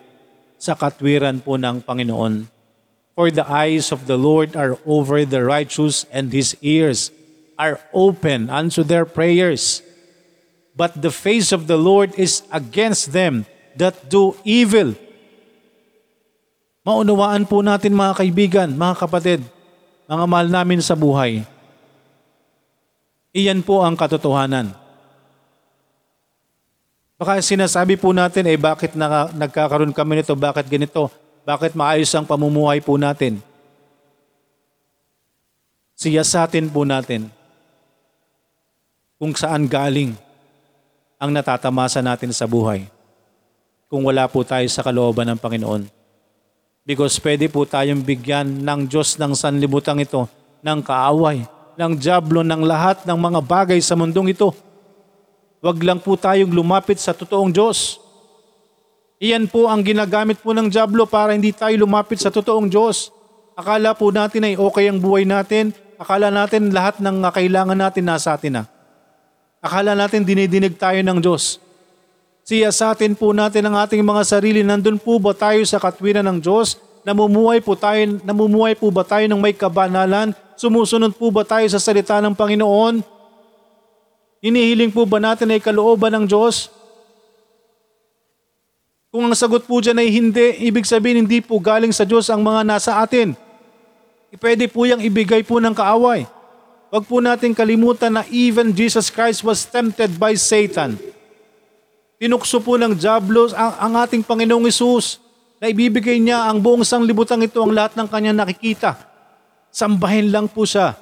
sa 0.58 0.76
katwiran 0.76 1.40
po 1.40 1.56
ng 1.56 1.80
Panginoon. 1.84 2.61
For 3.12 3.28
the 3.30 3.44
eyes 3.44 3.92
of 3.92 4.08
the 4.08 4.16
Lord 4.16 4.56
are 4.56 4.80
over 4.88 5.28
the 5.28 5.44
righteous 5.44 6.08
and 6.10 6.32
His 6.32 6.56
ears 6.64 7.12
are 7.60 7.78
open 7.92 8.50
unto 8.50 8.82
their 8.82 9.04
prayers. 9.04 9.84
But 10.74 11.04
the 11.04 11.12
face 11.12 11.52
of 11.52 11.68
the 11.68 11.78
Lord 11.78 12.16
is 12.16 12.42
against 12.50 13.12
them 13.12 13.46
that 13.76 14.08
do 14.08 14.34
evil. 14.48 14.96
Maunawaan 16.82 17.46
po 17.46 17.62
natin 17.62 17.94
mga 17.94 18.18
kaibigan, 18.18 18.70
mga 18.74 18.96
kapatid, 19.06 19.42
mga 20.10 20.26
mahal 20.26 20.48
namin 20.50 20.82
sa 20.82 20.98
buhay. 20.98 21.46
Iyan 23.32 23.62
po 23.62 23.86
ang 23.86 23.94
katotohanan. 23.94 24.74
Baka 27.22 27.38
sinasabi 27.38 28.02
po 28.02 28.10
natin, 28.18 28.50
eh 28.50 28.58
bakit 28.58 28.98
naka, 28.98 29.30
nagkakaroon 29.38 29.94
kami 29.94 30.20
nito, 30.20 30.34
bakit 30.34 30.66
ganito, 30.66 31.14
bakit 31.42 31.74
maayos 31.74 32.12
ang 32.14 32.26
pamumuhay 32.26 32.82
po 32.82 32.96
natin. 32.98 33.42
Siyasatin 35.98 36.70
po 36.70 36.82
natin 36.82 37.30
kung 39.22 39.38
saan 39.38 39.70
galing 39.70 40.18
ang 41.22 41.30
natatamasa 41.30 42.02
natin 42.02 42.34
sa 42.34 42.50
buhay 42.50 42.90
kung 43.86 44.08
wala 44.08 44.26
po 44.26 44.42
tayo 44.42 44.66
sa 44.72 44.82
kalooban 44.82 45.28
ng 45.30 45.38
Panginoon. 45.38 45.84
Because 46.82 47.20
pwede 47.22 47.46
po 47.52 47.68
tayong 47.68 48.02
bigyan 48.02 48.64
ng 48.64 48.90
Diyos 48.90 49.20
ng 49.20 49.38
sanlibutan 49.38 50.02
ito 50.02 50.26
ng 50.66 50.80
kaaway, 50.82 51.46
ng 51.78 51.92
jablo 52.00 52.42
ng 52.42 52.66
lahat 52.66 53.06
ng 53.06 53.20
mga 53.20 53.40
bagay 53.46 53.78
sa 53.84 53.94
mundong 53.94 54.34
ito. 54.34 54.50
Huwag 55.62 55.78
lang 55.86 56.02
po 56.02 56.18
tayong 56.18 56.50
lumapit 56.50 56.98
sa 56.98 57.14
totoong 57.14 57.54
Diyos. 57.54 58.02
Iyan 59.22 59.46
po 59.46 59.70
ang 59.70 59.86
ginagamit 59.86 60.42
po 60.42 60.50
ng 60.50 60.66
jablo 60.74 61.06
para 61.06 61.38
hindi 61.38 61.54
tayo 61.54 61.78
lumapit 61.86 62.18
sa 62.18 62.34
totoong 62.34 62.66
Diyos. 62.66 63.14
Akala 63.54 63.94
po 63.94 64.10
natin 64.10 64.50
ay 64.50 64.58
okay 64.58 64.90
ang 64.90 64.98
buhay 64.98 65.30
natin. 65.30 65.78
Akala 66.02 66.34
natin 66.34 66.74
lahat 66.74 66.98
ng 66.98 67.22
kailangan 67.30 67.78
natin 67.78 68.10
nasa 68.10 68.34
atin 68.34 68.58
na. 68.58 68.64
Akala 69.62 69.94
natin 69.94 70.26
dinidinig 70.26 70.74
tayo 70.74 70.98
ng 71.06 71.22
Diyos. 71.22 71.62
Siya 72.42 72.74
sa 72.74 72.98
atin 72.98 73.14
po 73.14 73.30
natin 73.30 73.70
ang 73.70 73.78
ating 73.86 74.02
mga 74.02 74.26
sarili. 74.26 74.66
Nandun 74.66 74.98
po 74.98 75.22
ba 75.22 75.38
tayo 75.38 75.62
sa 75.70 75.78
katwiran 75.78 76.26
ng 76.26 76.42
Diyos? 76.42 76.82
Namumuhay 77.06 77.62
po 77.62 77.78
tayo, 77.78 78.02
namumuhay 78.26 78.74
po 78.74 78.90
ba 78.90 79.06
tayo 79.06 79.30
ng 79.30 79.38
may 79.38 79.54
kabanalan? 79.54 80.34
Sumusunod 80.58 81.14
po 81.14 81.30
ba 81.30 81.46
tayo 81.46 81.70
sa 81.70 81.78
salita 81.78 82.18
ng 82.26 82.34
Panginoon? 82.34 83.06
Hinihiling 84.42 84.90
po 84.90 85.06
ba 85.06 85.22
natin 85.22 85.54
ay 85.54 85.62
kalooban 85.62 86.10
ng 86.18 86.26
Diyos? 86.26 86.74
Kung 89.12 89.28
ang 89.28 89.36
sagot 89.36 89.68
po 89.68 89.84
dyan 89.84 90.00
ay 90.00 90.08
hindi, 90.08 90.72
ibig 90.72 90.88
sabihin 90.88 91.28
hindi 91.28 91.44
po 91.44 91.60
galing 91.60 91.92
sa 91.92 92.08
Diyos 92.08 92.32
ang 92.32 92.40
mga 92.40 92.64
nasa 92.64 92.96
atin. 93.04 93.36
Pwede 94.40 94.72
po 94.72 94.88
yung 94.88 95.04
ibigay 95.04 95.44
po 95.44 95.60
ng 95.60 95.76
kaaway. 95.76 96.24
Huwag 96.88 97.04
po 97.04 97.20
natin 97.20 97.52
kalimutan 97.52 98.16
na 98.16 98.24
even 98.32 98.72
Jesus 98.72 99.12
Christ 99.12 99.44
was 99.44 99.68
tempted 99.68 100.16
by 100.16 100.32
Satan. 100.40 100.96
Tinukso 102.24 102.64
po 102.64 102.80
ng 102.80 102.96
Diablo 102.96 103.52
ang, 103.52 103.74
ang 103.76 103.94
ating 104.00 104.24
Panginoong 104.24 104.72
Isus 104.72 105.20
na 105.60 105.68
ibibigay 105.68 106.16
niya 106.16 106.48
ang 106.48 106.64
buong 106.64 106.88
sanglibutan 106.88 107.44
ito 107.44 107.60
ang 107.60 107.76
lahat 107.76 108.00
ng 108.00 108.08
kanyang 108.08 108.40
nakikita. 108.40 108.96
Sambahin 109.76 110.32
lang 110.32 110.48
po 110.48 110.64
siya. 110.64 110.96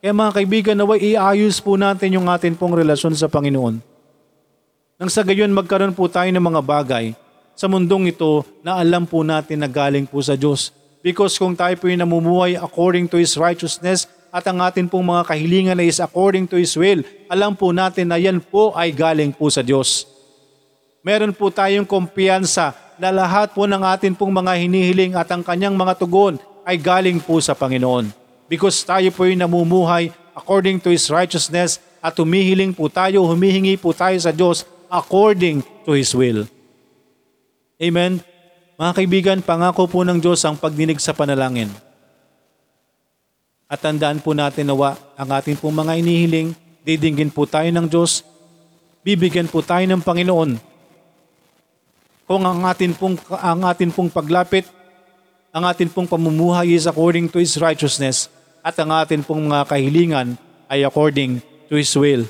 Kaya 0.00 0.16
mga 0.16 0.32
kaibigan, 0.32 0.76
naway 0.80 1.12
iayos 1.12 1.60
po 1.60 1.76
natin 1.76 2.16
yung 2.16 2.24
ating 2.32 2.56
pong 2.56 2.72
relasyon 2.72 3.12
sa 3.12 3.28
Panginoon. 3.28 3.91
Nang 5.02 5.10
sa 5.10 5.26
gayon 5.26 5.50
magkaroon 5.50 5.90
po 5.98 6.06
tayo 6.06 6.30
ng 6.30 6.38
mga 6.38 6.62
bagay 6.62 7.18
sa 7.58 7.66
mundong 7.66 8.14
ito 8.14 8.46
na 8.62 8.78
alam 8.78 9.02
po 9.02 9.26
natin 9.26 9.58
na 9.58 9.66
galing 9.66 10.06
po 10.06 10.22
sa 10.22 10.38
Diyos. 10.38 10.70
Because 11.02 11.34
kung 11.34 11.58
tayo 11.58 11.74
po 11.74 11.90
yung 11.90 12.06
namumuhay 12.06 12.54
according 12.54 13.10
to 13.10 13.18
His 13.18 13.34
righteousness 13.34 14.06
at 14.30 14.46
ang 14.46 14.62
atin 14.62 14.86
pong 14.86 15.10
mga 15.10 15.26
kahilingan 15.26 15.82
is 15.82 15.98
according 15.98 16.46
to 16.46 16.54
His 16.54 16.78
will, 16.78 17.02
alam 17.26 17.58
po 17.58 17.74
natin 17.74 18.14
na 18.14 18.16
yan 18.22 18.38
po 18.38 18.70
ay 18.78 18.94
galing 18.94 19.34
po 19.34 19.50
sa 19.50 19.66
Diyos 19.66 20.06
meron 21.02 21.34
po 21.34 21.50
tayong 21.50 21.82
kumpiyansa 21.82 22.70
na 22.94 23.10
lahat 23.10 23.50
po 23.50 23.66
ng 23.66 23.82
atin 23.82 24.14
pong 24.14 24.30
mga 24.30 24.54
hinihiling 24.54 25.18
at 25.18 25.26
ang 25.34 25.42
kanyang 25.42 25.74
mga 25.74 25.98
tugon 25.98 26.38
ay 26.62 26.78
galing 26.78 27.18
po 27.18 27.42
sa 27.42 27.58
Panginoon. 27.58 28.14
because 28.46 28.78
tayo 28.86 29.10
po 29.10 29.26
ay 29.26 29.34
namumuhay 29.34 30.14
according 30.38 30.78
to 30.78 30.94
His 30.94 31.10
righteousness 31.10 31.82
at 31.98 32.14
humihiling 32.14 32.70
po 32.70 32.86
tayo, 32.86 33.26
humihingi 33.26 33.74
po 33.82 33.90
tayo 33.90 34.14
sa 34.22 34.30
Diyos 34.30 34.62
according 34.92 35.64
to 35.88 35.96
His 35.96 36.12
will. 36.12 36.44
Amen? 37.80 38.20
Mga 38.76 38.92
kaibigan, 38.92 39.38
pangako 39.40 39.88
po 39.88 40.04
ng 40.04 40.20
Diyos 40.20 40.44
ang 40.44 40.60
pagdinig 40.60 41.00
sa 41.00 41.16
panalangin. 41.16 41.72
At 43.72 43.80
tandaan 43.80 44.20
po 44.20 44.36
natin 44.36 44.68
nawa 44.68 45.00
ang 45.16 45.32
ating 45.32 45.56
pong 45.56 45.72
mga 45.72 45.96
inihiling, 45.96 46.52
didinggin 46.84 47.32
po 47.32 47.48
tayo 47.48 47.72
ng 47.72 47.88
Diyos, 47.88 48.20
bibigyan 49.00 49.48
po 49.48 49.64
tayo 49.64 49.88
ng 49.88 50.04
Panginoon. 50.04 50.60
Kung 52.28 52.44
ang 52.44 52.60
atin 52.68 52.92
pong, 52.92 53.16
ang 53.32 53.64
atin 53.64 53.88
pong 53.88 54.12
paglapit, 54.12 54.68
ang 55.56 55.64
atin 55.64 55.88
pong 55.88 56.04
pamumuhay 56.04 56.76
is 56.76 56.84
according 56.84 57.32
to 57.32 57.40
His 57.40 57.56
righteousness 57.56 58.28
at 58.60 58.76
ang 58.76 58.92
atin 58.92 59.24
pong 59.24 59.48
mga 59.48 59.72
kahilingan 59.72 60.36
ay 60.68 60.84
according 60.84 61.40
to 61.72 61.80
His 61.80 61.92
will. 61.96 62.28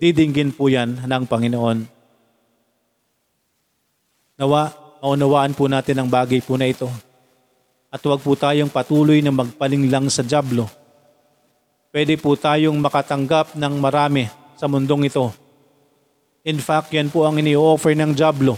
Didinggin 0.00 0.48
po 0.56 0.72
yan 0.72 1.04
ng 1.04 1.24
Panginoon. 1.28 1.84
Nawa, 4.40 4.72
maunawaan 5.04 5.52
po 5.52 5.68
natin 5.68 6.00
ang 6.00 6.08
bagay 6.08 6.40
po 6.40 6.56
na 6.56 6.72
ito. 6.72 6.88
At 7.92 8.00
huwag 8.00 8.24
po 8.24 8.32
tayong 8.32 8.72
patuloy 8.72 9.20
na 9.20 9.28
magpalinglang 9.28 10.08
sa 10.08 10.24
jablo. 10.24 10.72
Pwede 11.92 12.16
po 12.16 12.32
tayong 12.32 12.80
makatanggap 12.80 13.52
ng 13.52 13.74
marami 13.76 14.24
sa 14.56 14.64
mundong 14.64 15.12
ito. 15.12 15.28
In 16.48 16.56
fact, 16.56 16.96
yan 16.96 17.12
po 17.12 17.28
ang 17.28 17.36
ini-offer 17.36 17.92
ng 17.92 18.16
jablo. 18.16 18.56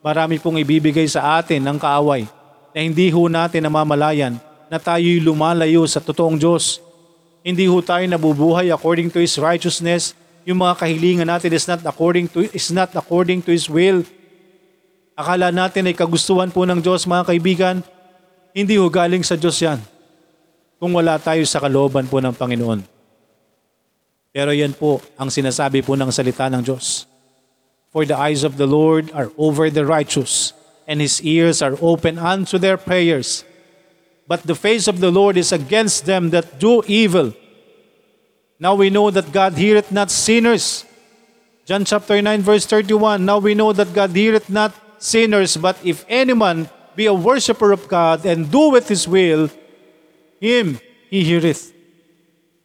Marami 0.00 0.40
pong 0.40 0.64
ibibigay 0.64 1.04
sa 1.04 1.36
atin 1.36 1.60
ng 1.60 1.76
kaaway 1.76 2.24
na 2.72 2.80
hindi 2.80 3.12
ho 3.12 3.28
natin 3.28 3.68
namamalayan 3.68 4.40
na 4.72 4.80
tayo'y 4.80 5.20
lumalayo 5.20 5.84
sa 5.84 6.00
totoong 6.00 6.40
Diyos. 6.40 6.80
Hindi 7.44 7.68
ho 7.68 7.84
tayo 7.84 8.06
nabubuhay 8.08 8.72
according 8.72 9.12
to 9.12 9.20
His 9.20 9.36
righteousness. 9.36 10.16
Yung 10.50 10.66
mga 10.66 10.82
kahilingan 10.82 11.30
natin 11.30 11.54
is 11.54 11.70
not 11.70 11.78
according 11.86 12.26
to, 12.26 12.42
is 12.50 12.74
not 12.74 12.90
according 12.98 13.38
to 13.38 13.54
His 13.54 13.70
will. 13.70 14.02
Akala 15.14 15.54
natin 15.54 15.86
ay 15.86 15.94
kagustuhan 15.94 16.50
po 16.50 16.66
ng 16.66 16.82
Diyos 16.82 17.06
mga 17.06 17.30
kaibigan, 17.30 17.76
hindi 18.50 18.74
ho 18.74 18.90
galing 18.90 19.22
sa 19.22 19.38
Diyos 19.38 19.62
yan. 19.62 19.78
Kung 20.82 20.90
wala 20.90 21.22
tayo 21.22 21.46
sa 21.46 21.62
kalooban 21.62 22.10
po 22.10 22.18
ng 22.18 22.34
Panginoon. 22.34 22.82
Pero 24.34 24.50
yan 24.50 24.74
po 24.74 24.98
ang 25.14 25.30
sinasabi 25.30 25.86
po 25.86 25.94
ng 25.94 26.10
salita 26.10 26.50
ng 26.50 26.66
Diyos. 26.66 27.06
For 27.94 28.02
the 28.02 28.18
eyes 28.18 28.42
of 28.42 28.58
the 28.58 28.66
Lord 28.66 29.14
are 29.14 29.30
over 29.38 29.70
the 29.70 29.86
righteous, 29.86 30.50
and 30.90 30.98
His 30.98 31.22
ears 31.22 31.62
are 31.62 31.78
open 31.78 32.18
unto 32.18 32.58
their 32.58 32.74
prayers. 32.74 33.46
But 34.26 34.50
the 34.50 34.58
face 34.58 34.90
of 34.90 34.98
the 34.98 35.14
Lord 35.14 35.38
is 35.38 35.54
against 35.54 36.10
them 36.10 36.34
that 36.34 36.58
do 36.58 36.82
evil. 36.90 37.38
Now 38.60 38.76
we 38.76 38.92
know 38.92 39.08
that 39.08 39.32
God 39.32 39.56
heareth 39.56 39.88
not 39.88 40.12
sinners. 40.12 40.84
John 41.64 41.88
chapter 41.88 42.20
9 42.20 42.44
verse 42.44 42.68
31, 42.68 43.24
Now 43.24 43.40
we 43.40 43.56
know 43.56 43.72
that 43.72 43.96
God 43.96 44.12
heareth 44.12 44.52
not 44.52 44.76
sinners, 45.00 45.56
but 45.56 45.80
if 45.80 46.04
any 46.12 46.36
man 46.36 46.68
be 46.92 47.08
a 47.08 47.16
worshipper 47.16 47.72
of 47.72 47.88
God 47.88 48.28
and 48.28 48.52
doeth 48.52 48.92
His 48.92 49.08
will, 49.08 49.48
Him 50.44 50.76
He 51.08 51.24
heareth. 51.24 51.72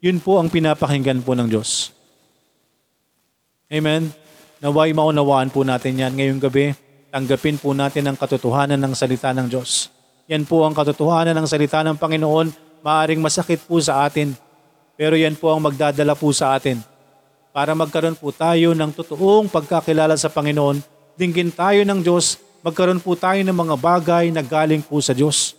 Yun 0.03 0.19
po 0.19 0.36
ang 0.36 0.51
pinapakinggan 0.51 1.23
po 1.23 1.31
ng 1.31 1.47
Diyos. 1.47 1.95
Amen. 3.71 4.12
Naway 4.60 4.91
maunawaan 4.91 5.47
po 5.47 5.63
natin 5.63 5.95
yan 5.95 6.12
ngayong 6.12 6.43
gabi. 6.43 6.75
Tanggapin 7.08 7.55
po 7.55 7.71
natin 7.71 8.03
ang 8.12 8.19
katotohanan 8.19 8.84
ng 8.84 8.91
salita 8.91 9.31
ng 9.31 9.47
Diyos. 9.47 9.88
Yan 10.27 10.43
po 10.43 10.67
ang 10.67 10.75
katotohanan 10.75 11.31
ng 11.39 11.47
salita 11.47 11.79
ng 11.88 11.95
Panginoon. 11.95 12.51
Maaring 12.84 13.23
masakit 13.23 13.63
po 13.63 13.79
sa 13.79 14.03
atin. 14.03 14.36
Pero 14.95 15.19
yan 15.19 15.36
po 15.36 15.51
ang 15.51 15.60
magdadala 15.60 16.15
po 16.15 16.31
sa 16.31 16.55
atin. 16.55 16.79
Para 17.51 17.75
magkaroon 17.75 18.15
po 18.15 18.31
tayo 18.31 18.71
ng 18.71 18.91
totoong 18.95 19.51
pagkakilala 19.51 20.15
sa 20.15 20.31
Panginoon, 20.31 20.79
dinggin 21.19 21.51
tayo 21.51 21.84
ng 21.84 21.99
Diyos, 22.03 22.39
magkaroon 22.63 22.99
po 23.03 23.15
tayo 23.15 23.39
ng 23.43 23.55
mga 23.55 23.75
bagay 23.79 24.25
na 24.31 24.43
galing 24.43 24.84
po 24.84 24.99
sa 24.99 25.12
Diyos. 25.12 25.55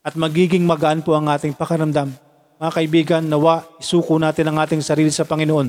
At 0.00 0.16
magiging 0.16 0.64
magaan 0.64 1.00
po 1.04 1.12
ang 1.16 1.28
ating 1.28 1.56
pakaramdam. 1.56 2.12
Mga 2.56 2.72
kaibigan, 2.72 3.24
nawa, 3.24 3.68
isuko 3.76 4.16
natin 4.16 4.48
ang 4.48 4.56
ating 4.64 4.80
sarili 4.80 5.12
sa 5.12 5.28
Panginoon. 5.28 5.68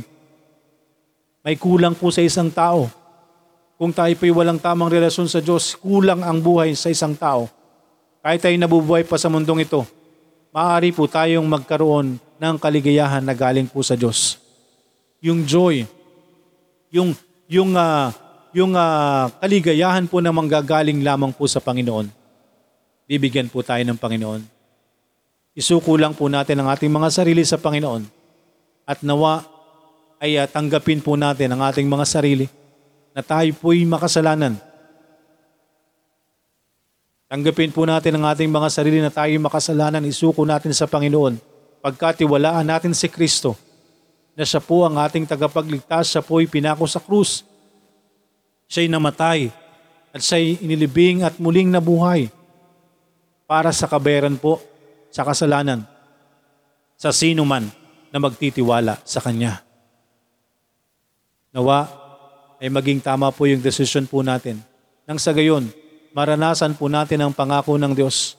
May 1.44 1.56
kulang 1.60 1.96
po 1.96 2.12
sa 2.12 2.24
isang 2.24 2.52
tao. 2.52 2.88
Kung 3.76 3.92
tayo 3.92 4.12
po'y 4.16 4.32
walang 4.32 4.60
tamang 4.60 4.92
relasyon 4.92 5.28
sa 5.28 5.44
Diyos, 5.44 5.76
kulang 5.80 6.24
ang 6.24 6.40
buhay 6.40 6.76
sa 6.76 6.92
isang 6.92 7.16
tao. 7.16 7.52
Kahit 8.24 8.44
tayo 8.44 8.56
nabubuhay 8.56 9.04
pa 9.04 9.16
sa 9.16 9.32
mundong 9.32 9.64
ito, 9.64 9.84
maaari 10.52 10.92
po 10.92 11.08
tayong 11.08 11.48
magkaroon 11.48 12.27
ng 12.38 12.56
kaligayahan 12.62 13.22
na 13.22 13.34
galing 13.34 13.66
po 13.66 13.82
sa 13.82 13.98
Diyos. 13.98 14.38
Yung 15.22 15.46
joy, 15.46 15.90
yung 16.94 17.18
yung 17.50 17.74
uh, 17.74 18.14
yung 18.54 18.74
uh, 18.74 19.30
kaligayahan 19.42 20.06
po 20.06 20.22
na 20.22 20.34
manggagaling 20.34 21.02
lamang 21.02 21.34
po 21.34 21.46
sa 21.50 21.62
Panginoon. 21.62 22.10
Bibigyan 23.08 23.50
po 23.50 23.62
tayo 23.62 23.82
ng 23.86 23.98
Panginoon. 23.98 24.42
Isuko 25.58 25.98
lang 25.98 26.14
po 26.14 26.30
natin 26.30 26.62
ang 26.62 26.70
ating 26.70 26.92
mga 26.92 27.10
sarili 27.10 27.42
sa 27.42 27.58
Panginoon 27.58 28.06
at 28.86 29.02
nawa 29.02 29.42
ay 30.22 30.38
uh, 30.38 30.46
tanggapin 30.46 31.02
po 31.02 31.18
natin 31.18 31.54
ang 31.54 31.62
ating 31.66 31.86
mga 31.86 32.06
sarili 32.06 32.46
na 33.14 33.26
tayo 33.26 33.50
po'y 33.58 33.82
makasalanan. 33.86 34.58
Tanggapin 37.28 37.76
po 37.76 37.84
natin 37.84 38.16
ang 38.16 38.30
ating 38.32 38.48
mga 38.48 38.70
sarili 38.72 39.04
na 39.04 39.12
tayo 39.12 39.34
makasalanan, 39.42 40.06
isuko 40.08 40.48
natin 40.48 40.72
sa 40.72 40.88
Panginoon. 40.88 41.36
Pagkatiwalaan 41.88 42.68
natin 42.68 42.92
si 42.92 43.08
Kristo 43.08 43.56
na 44.36 44.44
siya 44.44 44.60
po 44.60 44.84
ang 44.84 45.00
ating 45.00 45.24
tagapagligtas, 45.24 46.12
siya 46.12 46.20
po'y 46.20 46.44
pinako 46.44 46.84
sa 46.84 47.00
krus. 47.00 47.48
Siya'y 48.68 48.92
namatay 48.92 49.48
at 50.12 50.20
siya'y 50.20 50.68
inilibing 50.68 51.24
at 51.24 51.40
muling 51.40 51.72
nabuhay 51.72 52.28
para 53.48 53.72
sa 53.72 53.88
kabayaran 53.88 54.36
po 54.36 54.60
sa 55.16 55.24
kasalanan 55.24 55.88
sa 57.00 57.16
sino 57.16 57.48
man 57.48 57.72
na 58.12 58.20
magtitiwala 58.20 59.00
sa 59.08 59.24
Kanya. 59.24 59.64
Nawa 61.56 61.88
ay 62.60 62.68
maging 62.68 63.00
tama 63.00 63.32
po 63.32 63.48
yung 63.48 63.64
desisyon 63.64 64.12
po 64.12 64.20
natin. 64.28 64.60
Nang 65.08 65.24
sa 65.24 65.32
gayon, 65.32 65.72
maranasan 66.12 66.76
po 66.76 66.92
natin 66.92 67.24
ang 67.24 67.32
pangako 67.32 67.80
ng 67.80 67.96
Diyos. 67.96 68.36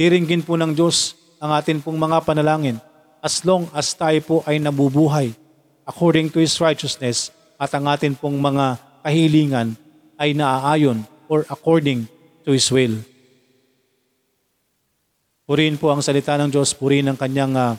Diringgin 0.00 0.40
po 0.40 0.56
ng 0.56 0.72
Diyos 0.72 1.12
ang 1.36 1.52
atin 1.52 1.84
pong 1.84 2.00
mga 2.00 2.24
panalangin 2.24 2.80
as 3.26 3.42
long 3.42 3.66
as 3.74 3.90
tayo 3.90 4.22
po 4.22 4.36
ay 4.46 4.62
nabubuhay 4.62 5.34
according 5.82 6.30
to 6.30 6.38
His 6.38 6.54
righteousness 6.62 7.34
at 7.58 7.74
ang 7.74 7.90
atin 7.90 8.14
pong 8.14 8.38
mga 8.38 8.78
kahilingan 9.02 9.74
ay 10.14 10.30
naaayon 10.30 11.02
or 11.26 11.42
according 11.50 12.06
to 12.46 12.54
His 12.54 12.70
will. 12.70 13.02
Purihin 15.42 15.74
po 15.74 15.90
ang 15.90 15.98
salita 16.06 16.38
ng 16.38 16.54
Diyos, 16.54 16.70
purihin 16.70 17.10
ang 17.10 17.18
kanyang 17.18 17.54
uh, 17.58 17.74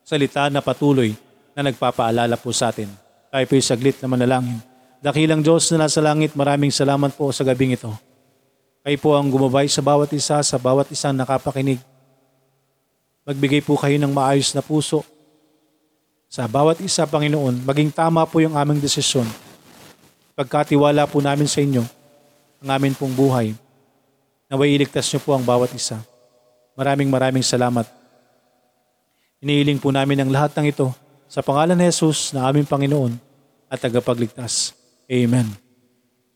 salita 0.00 0.48
na 0.48 0.64
patuloy 0.64 1.12
na 1.52 1.68
nagpapaalala 1.68 2.40
po 2.40 2.52
sa 2.52 2.72
atin. 2.72 2.88
Tayo 3.28 3.44
po'y 3.48 3.60
saglit 3.64 4.00
na 4.00 4.08
manalangin. 4.08 4.60
Dakilang 5.04 5.44
Diyos 5.44 5.68
na 5.72 5.88
nasa 5.88 6.00
langit, 6.04 6.32
maraming 6.32 6.72
salamat 6.72 7.12
po 7.16 7.28
sa 7.32 7.44
gabing 7.44 7.76
ito. 7.76 7.92
Kayo 8.84 8.98
po 9.00 9.16
ang 9.16 9.28
gumabay 9.28 9.68
sa 9.68 9.84
bawat 9.84 10.12
isa, 10.16 10.40
sa 10.40 10.56
bawat 10.60 10.88
isang 10.92 11.16
nakapakinig. 11.16 11.91
Magbigay 13.22 13.62
po 13.62 13.78
kayo 13.78 13.94
ng 14.02 14.10
maayos 14.10 14.50
na 14.50 14.62
puso. 14.62 15.06
Sa 16.26 16.48
bawat 16.50 16.82
isa, 16.82 17.06
Panginoon, 17.06 17.62
maging 17.62 17.94
tama 17.94 18.26
po 18.26 18.42
yung 18.42 18.58
aming 18.58 18.82
desisyon. 18.82 19.28
Pagkatiwala 20.34 21.06
po 21.06 21.22
namin 21.22 21.46
sa 21.46 21.62
inyo, 21.62 21.84
ang 22.64 22.68
amin 22.72 22.96
pong 22.96 23.14
buhay. 23.14 23.54
Naway 24.50 24.74
iligtas 24.74 25.06
niyo 25.12 25.20
po 25.22 25.36
ang 25.36 25.44
bawat 25.44 25.70
isa. 25.76 26.02
Maraming 26.74 27.12
maraming 27.12 27.44
salamat. 27.44 27.86
Iniiling 29.44 29.78
po 29.78 29.94
namin 29.94 30.24
ang 30.24 30.30
lahat 30.32 30.56
ng 30.58 30.72
ito 30.72 30.88
sa 31.30 31.44
pangalan 31.44 31.78
ni 31.78 31.86
Jesus 31.86 32.34
na 32.34 32.48
aming 32.50 32.66
Panginoon 32.66 33.16
at 33.70 33.78
tagapagligtas. 33.78 34.74
Amen. 35.06 35.61